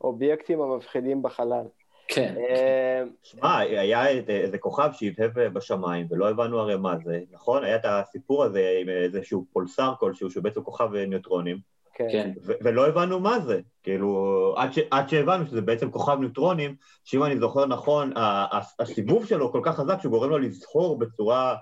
[0.02, 1.66] האובייקטים המפחידים בחלל.
[2.14, 7.64] כן, אה, שמע, היה איזה כוכב שהבהב בשמיים, ולא הבנו הרי מה זה, נכון?
[7.64, 11.58] היה את הסיפור הזה עם איזשהו פולסר כלשהו, שהוא בעצם כוכב ניוטרונים,
[11.94, 12.08] כן.
[12.12, 13.60] כן, ו- ולא הבנו מה זה.
[13.84, 18.62] כאילו, עד, ש- עד שהבנו שזה בעצם כוכב ניוטרונים, שאם אני זוכר נכון, ה- ה-
[18.80, 21.56] הסיבוב שלו כל כך חזק שהוא גורם לו לזכור בצורה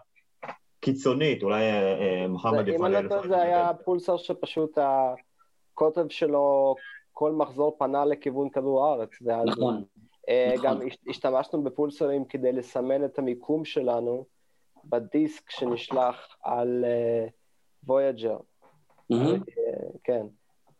[0.79, 3.83] קיצונית, אולי אה, אה, מוחמד אם יוכל אני לא טועה זה היה יותר.
[3.83, 6.75] פולסר שפשוט הקוטב שלו,
[7.13, 9.09] כל מחזור פנה לכיוון כדור הארץ.
[9.21, 9.51] זה היה זה.
[9.51, 9.83] נכון,
[10.29, 10.65] נכון.
[10.65, 14.25] גם הש- השתמשנו בפולסרים כדי לסמן את המיקום שלנו
[14.85, 16.85] בדיסק שנשלח על
[17.87, 18.37] Voyager.
[19.09, 19.39] מהמם.
[20.03, 20.25] כן.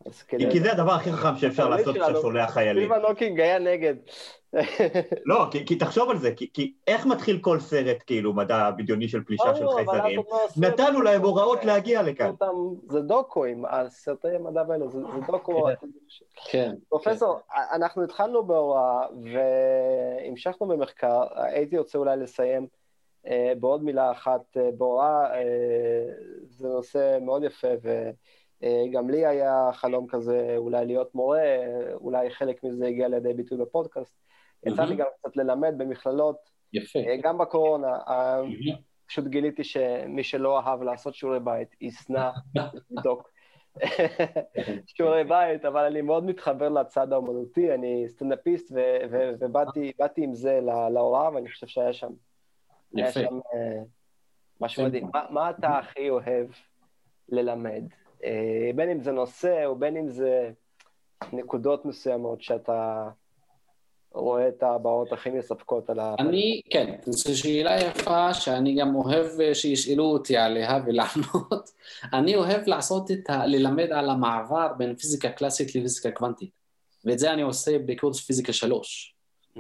[0.06, 0.52] אז כי, כדי...
[0.52, 2.89] כי זה הדבר הכי חכם שאפשר לעשות כשאתה שולח לחייזרים.
[2.89, 3.95] סטיבן הוקינג היה נגד.
[5.26, 9.08] לא, כי, כי תחשוב על זה, כי, כי איך מתחיל כל סרט כאילו מדע בדיוני
[9.08, 10.20] של פלישה של חייזרים?
[10.20, 11.22] לא נתנו להם.
[11.22, 12.32] הוראות להגיע לכאן.
[12.89, 15.68] זה דוקואים, הסרטי מדע האלו, זה, זה דוקו.
[16.52, 17.39] כן, פרופסור,
[17.72, 22.68] אנחנו התחלנו בהוראה והמשכנו במחקר, הייתי רוצה אולי לסיים
[23.28, 24.58] אה, בעוד מילה אחת.
[24.58, 25.41] אה, בהוראה אה,
[26.50, 27.68] זה נושא מאוד יפה
[28.64, 31.43] וגם לי היה חלום כזה אולי להיות מורה,
[31.93, 34.16] אולי חלק מזה הגיע לידי ביטוי בפודקאסט.
[34.66, 34.95] יצא לי.
[34.95, 36.36] גם קצת ללמד במכללות,
[36.74, 36.99] יפה.
[36.99, 37.97] אה, גם בקורונה.
[38.07, 38.41] אה.
[39.07, 42.30] פשוט גיליתי שמי שלא אהב לעשות שיעורי בית, ישנא
[42.91, 43.30] לבדוק
[44.95, 48.72] שיעורי בית, אבל אני מאוד מתחבר לצד האומנותי, אני סטנדאפיסט
[49.39, 52.10] ובאתי באתי עם זה לה- להוראה, ואני חושב שהיה שם,
[52.95, 53.20] היה יפה.
[53.20, 53.82] שם אה,
[54.62, 54.84] משהו.
[54.86, 55.07] מדהים.
[55.30, 56.47] מה אתה הכי אוהב
[57.30, 57.84] ללמד?
[58.24, 60.51] אה, בין אם זה נושא או בין אם זה
[61.34, 63.09] נקודות מסוימות שאתה
[64.13, 66.15] רואה את הבאות הכי מספקות על ה...
[66.20, 71.70] אני, כן, זו שאלה יפה שאני גם אוהב אה, שישאלו אותי עליה ולענות.
[72.17, 73.45] אני אוהב לעשות את ה...
[73.45, 76.49] ללמד על המעבר בין פיזיקה קלאסית לפיזיקה קוונטית.
[77.05, 79.15] ואת זה אני עושה בקורס פיזיקה שלוש.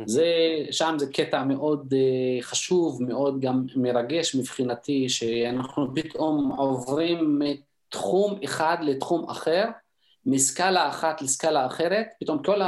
[0.05, 0.25] זה,
[0.71, 7.41] שם זה קטע מאוד uh, חשוב, מאוד גם מרגש מבחינתי, שאנחנו פתאום עוברים
[7.89, 9.65] מתחום אחד לתחום אחר,
[10.25, 12.61] מסקאלה אחת לסקאלה אחרת, פתאום כל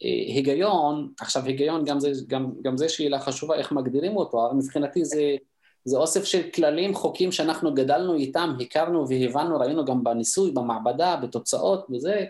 [0.00, 5.04] ההיגיון, עכשיו היגיון גם זה, גם, גם זה שאלה חשובה איך מגדירים אותו, אבל מבחינתי
[5.04, 5.36] זה
[5.84, 11.86] זה אוסף של כללים, חוקים שאנחנו גדלנו איתם, הכרנו והבנו, ראינו גם בניסוי, במעבדה, בתוצאות
[11.90, 12.24] וזה,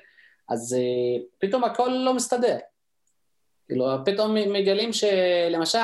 [0.49, 2.57] אז uh, פתאום הכל לא מסתדר.
[3.67, 5.79] כאילו, פתאום מגלים שלמשל,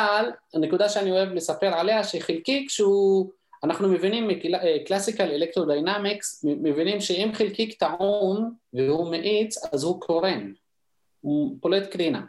[0.54, 3.30] הנקודה שאני אוהב לספר עליה, שחלקיק שהוא,
[3.64, 10.52] אנחנו מבינים מ classical electrodynamics, מבינים שאם חלקיק טעון והוא מאיץ, אז הוא קורן,
[11.20, 12.22] הוא פולט קרינה.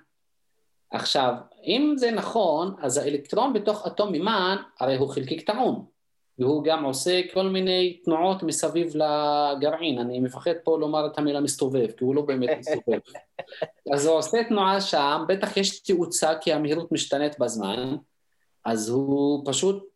[0.91, 1.33] עכשיו,
[1.63, 5.85] אם זה נכון, אז האלקטרון בתוך אטום מימן, הרי הוא חלקיק טעון,
[6.39, 11.91] והוא גם עושה כל מיני תנועות מסביב לגרעין, אני מפחד פה לומר את המילה מסתובב,
[11.91, 12.99] כי הוא לא באמת מסתובב.
[13.93, 17.95] אז הוא עושה תנועה שם, בטח יש תאוצה כי המהירות משתנית בזמן,
[18.65, 19.94] אז הוא פשוט,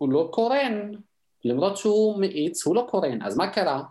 [0.00, 0.90] הוא לא קורן,
[1.44, 3.82] למרות שהוא מאיץ, הוא לא קורן, אז מה קרה?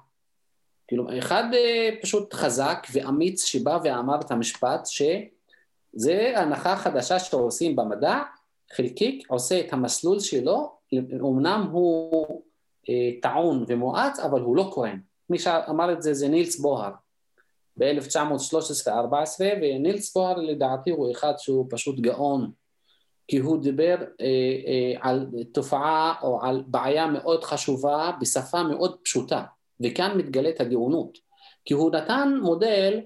[0.87, 5.01] כאילו, אחד אה, פשוט חזק ואמיץ שבא ואמר את המשפט ש...
[5.93, 8.19] זה הנחה חדשה שעושים במדע,
[8.73, 10.71] חלקיק עושה את המסלול שלו,
[11.13, 12.41] אמנם הוא
[12.89, 14.99] אה, טעון ומואץ, אבל הוא לא כהן.
[15.29, 16.91] מי שאמר את זה זה נילס בוהר
[17.77, 22.51] ב-1913-14, ונילס בוהר לדעתי הוא אחד שהוא פשוט גאון,
[23.29, 24.25] כי הוא דיבר אה,
[24.67, 29.43] אה, על תופעה או על בעיה מאוד חשובה בשפה מאוד פשוטה,
[29.83, 31.17] וכאן מתגלית הגאונות,
[31.65, 32.99] כי הוא נתן מודל,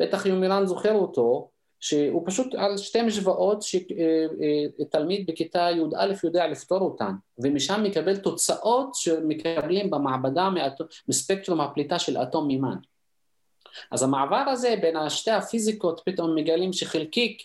[0.00, 1.50] בטח יומירן זוכר אותו,
[1.80, 8.16] שהוא פשוט על שתי משוואות שתלמיד אה, אה, בכיתה י"א יודע לפתור אותן, ומשם מקבל
[8.16, 10.48] תוצאות שמקבלים במעבדה
[11.08, 12.76] מספקטרום הפליטה של אטום מימן.
[13.90, 17.42] אז המעבר הזה בין השתי הפיזיקות פתאום מגלים שחלקיק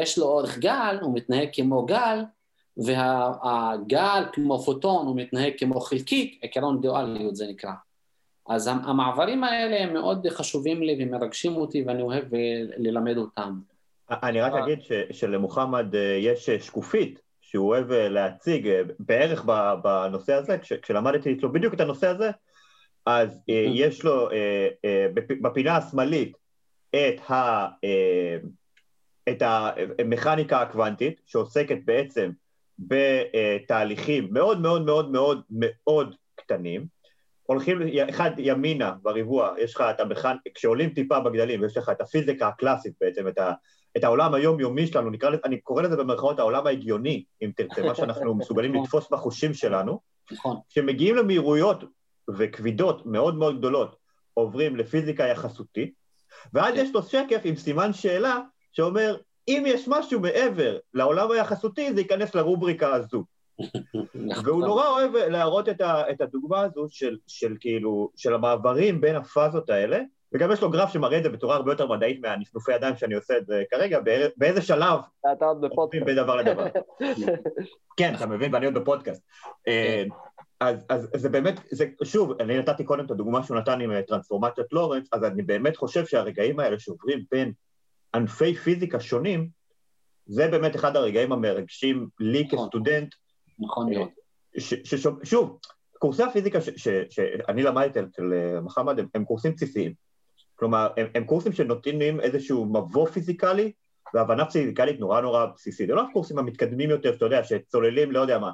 [0.00, 2.18] יש לו אורך גל, הוא מתנהג כמו גל,
[2.76, 7.72] והגל כמו פוטון הוא מתנהג כמו חלקיק, עקרון דואליות זה נקרא.
[8.48, 12.40] אז המעברים האלה הם מאוד חשובים לי ומרגשים אותי ואני אוהב אה,
[12.76, 13.58] ללמד אותם.
[14.10, 14.78] אני רק אגיד
[15.10, 18.68] שלמוחמד אה, יש אה, שקופית שהוא אוהב להציג
[18.98, 19.44] בערך
[19.82, 22.30] בנושא הזה, כשלמדתי אצלו בדיוק את הנושא הזה,
[23.06, 24.28] אז יש לו
[25.42, 26.36] בפינה השמאלית
[26.90, 27.66] את, ה,
[29.30, 32.30] את המכניקה הקוונטית, שעוסקת בעצם
[32.78, 36.86] בתהליכים מאוד מאוד מאוד מאוד מאוד קטנים,
[37.48, 37.78] הולכים
[38.10, 42.92] אחד ימינה בריבוע, יש לך את המכן, כשעולים טיפה בגדלים, יש לך את הפיזיקה הקלאסית
[43.00, 43.52] בעצם, את, ה,
[43.96, 48.34] את העולם היומיומי שלנו, נקרא, אני קורא לזה במרכאות העולם ההגיוני, אם תרצה, מה שאנחנו
[48.38, 50.00] מסוגלים לתפוס בחושים שלנו,
[50.32, 50.56] נכון.
[50.68, 51.84] כשמגיעים למהירויות
[52.38, 53.96] וכבידות מאוד מאוד גדולות,
[54.34, 55.94] עוברים לפיזיקה יחסותית,
[56.52, 56.80] ואז כן.
[56.80, 58.38] יש לו שקף עם סימן שאלה
[58.78, 59.16] שאומר,
[59.48, 63.24] אם יש משהו מעבר לעולם היחסותי, זה ייכנס לרובריקה הזו.
[64.14, 64.44] נכון.
[64.44, 69.16] והוא נורא אוהב להראות את, ה, את הדוגמה הזו של, של כאילו, של המעברים בין
[69.16, 70.00] הפאזות האלה,
[70.32, 73.38] וגם יש לו גרף שמראה את זה בצורה הרבה יותר מדעית מהנפנופי ידיים שאני עושה
[73.38, 74.00] את זה כרגע,
[74.36, 75.00] באיזה שלב
[75.32, 76.04] אתה עוד בפודקאסט.
[76.04, 76.66] בין דבר לדבר.
[77.96, 79.22] כן, אתה מבין, ואני עוד בפודקאסט.
[79.68, 80.04] אה,
[80.60, 84.02] אז, אז זה באמת, זה, שוב, אני נתתי קודם את הדוגמה שהוא נתן עם אה,
[84.02, 87.52] טרנספורמציית לורנס, אז אני באמת חושב שהרגעים האלה שעוברים בין
[88.14, 89.48] ענפי פיזיקה שונים,
[90.26, 92.66] זה באמת אחד הרגעים המרגשים לי נכון.
[92.66, 93.14] כסטודנט,
[93.58, 94.08] נכון מאוד.
[95.24, 95.58] שוב,
[95.98, 96.58] קורסי הפיזיקה
[97.08, 99.92] שאני למדתי אצל אה, מחמד הם, הם קורסים בסיסיים.
[100.54, 103.72] כלומר, הם, הם קורסים שנותנים איזשהו מבוא פיזיקלי
[104.14, 105.88] והבנה פיזיקלית נורא נורא בסיסית.
[105.88, 108.50] זה לא הקורסים המתקדמים יותר, שאתה יודע, שצוללים, לא יודע מה,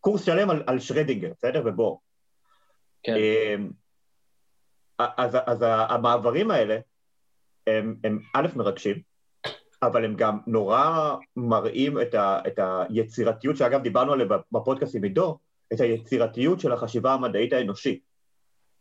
[0.00, 1.62] קורס שלם על, על שרדינגר, בסדר?
[1.64, 2.00] ובור.
[3.02, 3.14] כן.
[3.16, 3.70] אמ,
[4.98, 6.78] אז, אז המעברים האלה
[7.66, 8.96] הם, הם א', מרגשים,
[9.82, 15.38] אבל הם גם נורא מראים את, ה, את היצירתיות, שאגב דיברנו עליה בפודקאסט עם עידו,
[15.72, 18.06] את היצירתיות של החשיבה המדעית האנושית.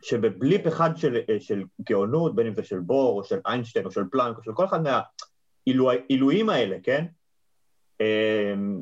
[0.01, 4.03] שבבליפ אחד של, של גאונות, בין אם זה של בור, או של איינשטיין, או של
[4.11, 7.05] פלנק, או של כל אחד מהעילויים האלה, כן?
[8.01, 8.81] אמ,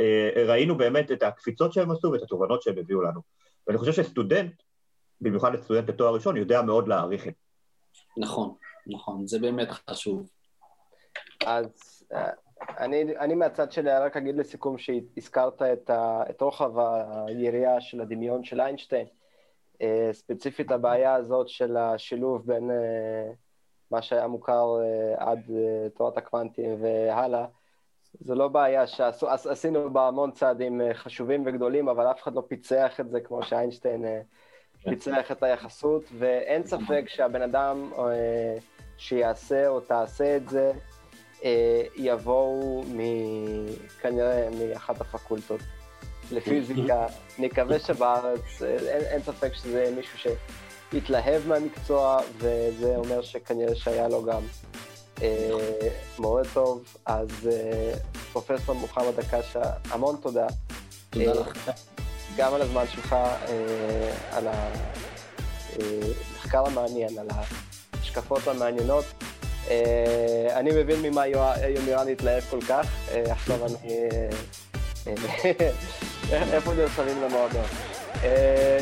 [0.00, 3.20] אה, ראינו באמת את הקפיצות שהם עשו ואת התובנות שהם הביאו לנו.
[3.66, 4.62] ואני חושב שסטודנט,
[5.20, 7.40] במיוחד לסטודנט לתואר ראשון, יודע מאוד להעריך את זה.
[8.16, 8.54] נכון,
[8.86, 10.30] נכון, זה באמת חשוב.
[11.46, 11.66] אז
[12.12, 12.30] אה,
[12.78, 18.44] אני, אני מהצד שלי רק אגיד לסיכום שהזכרת את, ה, את רוחב היריעה של הדמיון
[18.44, 19.06] של איינשטיין,
[19.82, 23.32] אה, ספציפית הבעיה הזאת של השילוב בין אה,
[23.90, 24.66] מה שהיה מוכר
[25.16, 25.50] עד
[25.94, 27.46] תורת הקוונטים והלאה,
[28.20, 33.10] זו לא בעיה שעשינו בה המון צעדים חשובים וגדולים, אבל אף אחד לא פיצח את
[33.10, 34.04] זה כמו שאיינשטיין
[34.84, 37.90] פיצח את היחסות, ואין ספק שהבן אדם
[39.00, 40.72] שיעשה או תעשה את זה,
[41.44, 42.84] אה, יבואו
[44.00, 45.60] כנראה מאחת הפקולטות
[46.32, 47.06] לפיזיקה.
[47.38, 50.32] נקווה שבארץ, אה, אין, אין ספק שזה מישהו
[50.92, 54.42] שיתלהב מהמקצוע, וזה אומר שכנראה שהיה לו גם
[56.18, 57.28] מורה טוב, אז
[58.32, 60.46] פרופסור מוחמד הקשה, המון תודה.
[61.10, 61.70] תודה לך.
[62.36, 63.16] גם על הזמן שלך,
[64.32, 64.48] על
[65.78, 67.28] המחקר המעניין, על
[68.10, 69.04] ההשקפות המעניינות.
[70.54, 71.26] אני מבין ממה
[71.76, 72.86] יומירן התלהב כל כך,
[73.30, 74.08] עכשיו אני...
[76.32, 77.64] איפה נרשמים למועדון?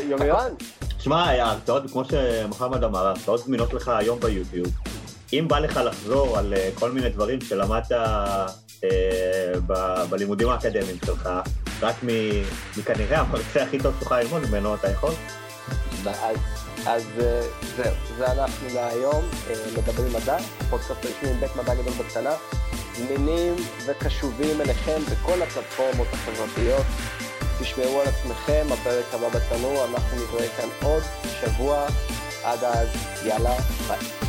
[0.09, 0.53] יומירן?
[0.99, 4.69] שמע, ההרצאות, כמו שמוחמד אמר, ההרצאות זמינות לך היום ביוטיוב.
[5.33, 7.93] אם בא לך לחזור על כל מיני דברים שלמדת
[10.11, 11.29] בלימודים האקדמיים שלך,
[11.83, 11.97] רק
[12.77, 15.13] מכנראה המרצה הכי טוב שתוכל ללמוד ממנו, אתה יכול?
[16.05, 19.25] אז זהו, זה אנחנו להיום,
[19.79, 20.37] מדברים מדע,
[20.71, 22.35] פודקאסט רשמי עם בית מדע גדול בקטנה,
[22.97, 23.55] זמינים
[23.87, 26.87] וקשובים אליכם בכל הפלטפורמות החברתיות.
[27.61, 31.03] תשמעו על עצמכם, הפרק הבא בתנור, אנחנו נתראה כאן עוד
[31.41, 31.87] שבוע,
[32.45, 32.89] עד אז,
[33.25, 33.55] יאללה,
[33.89, 34.28] ביי.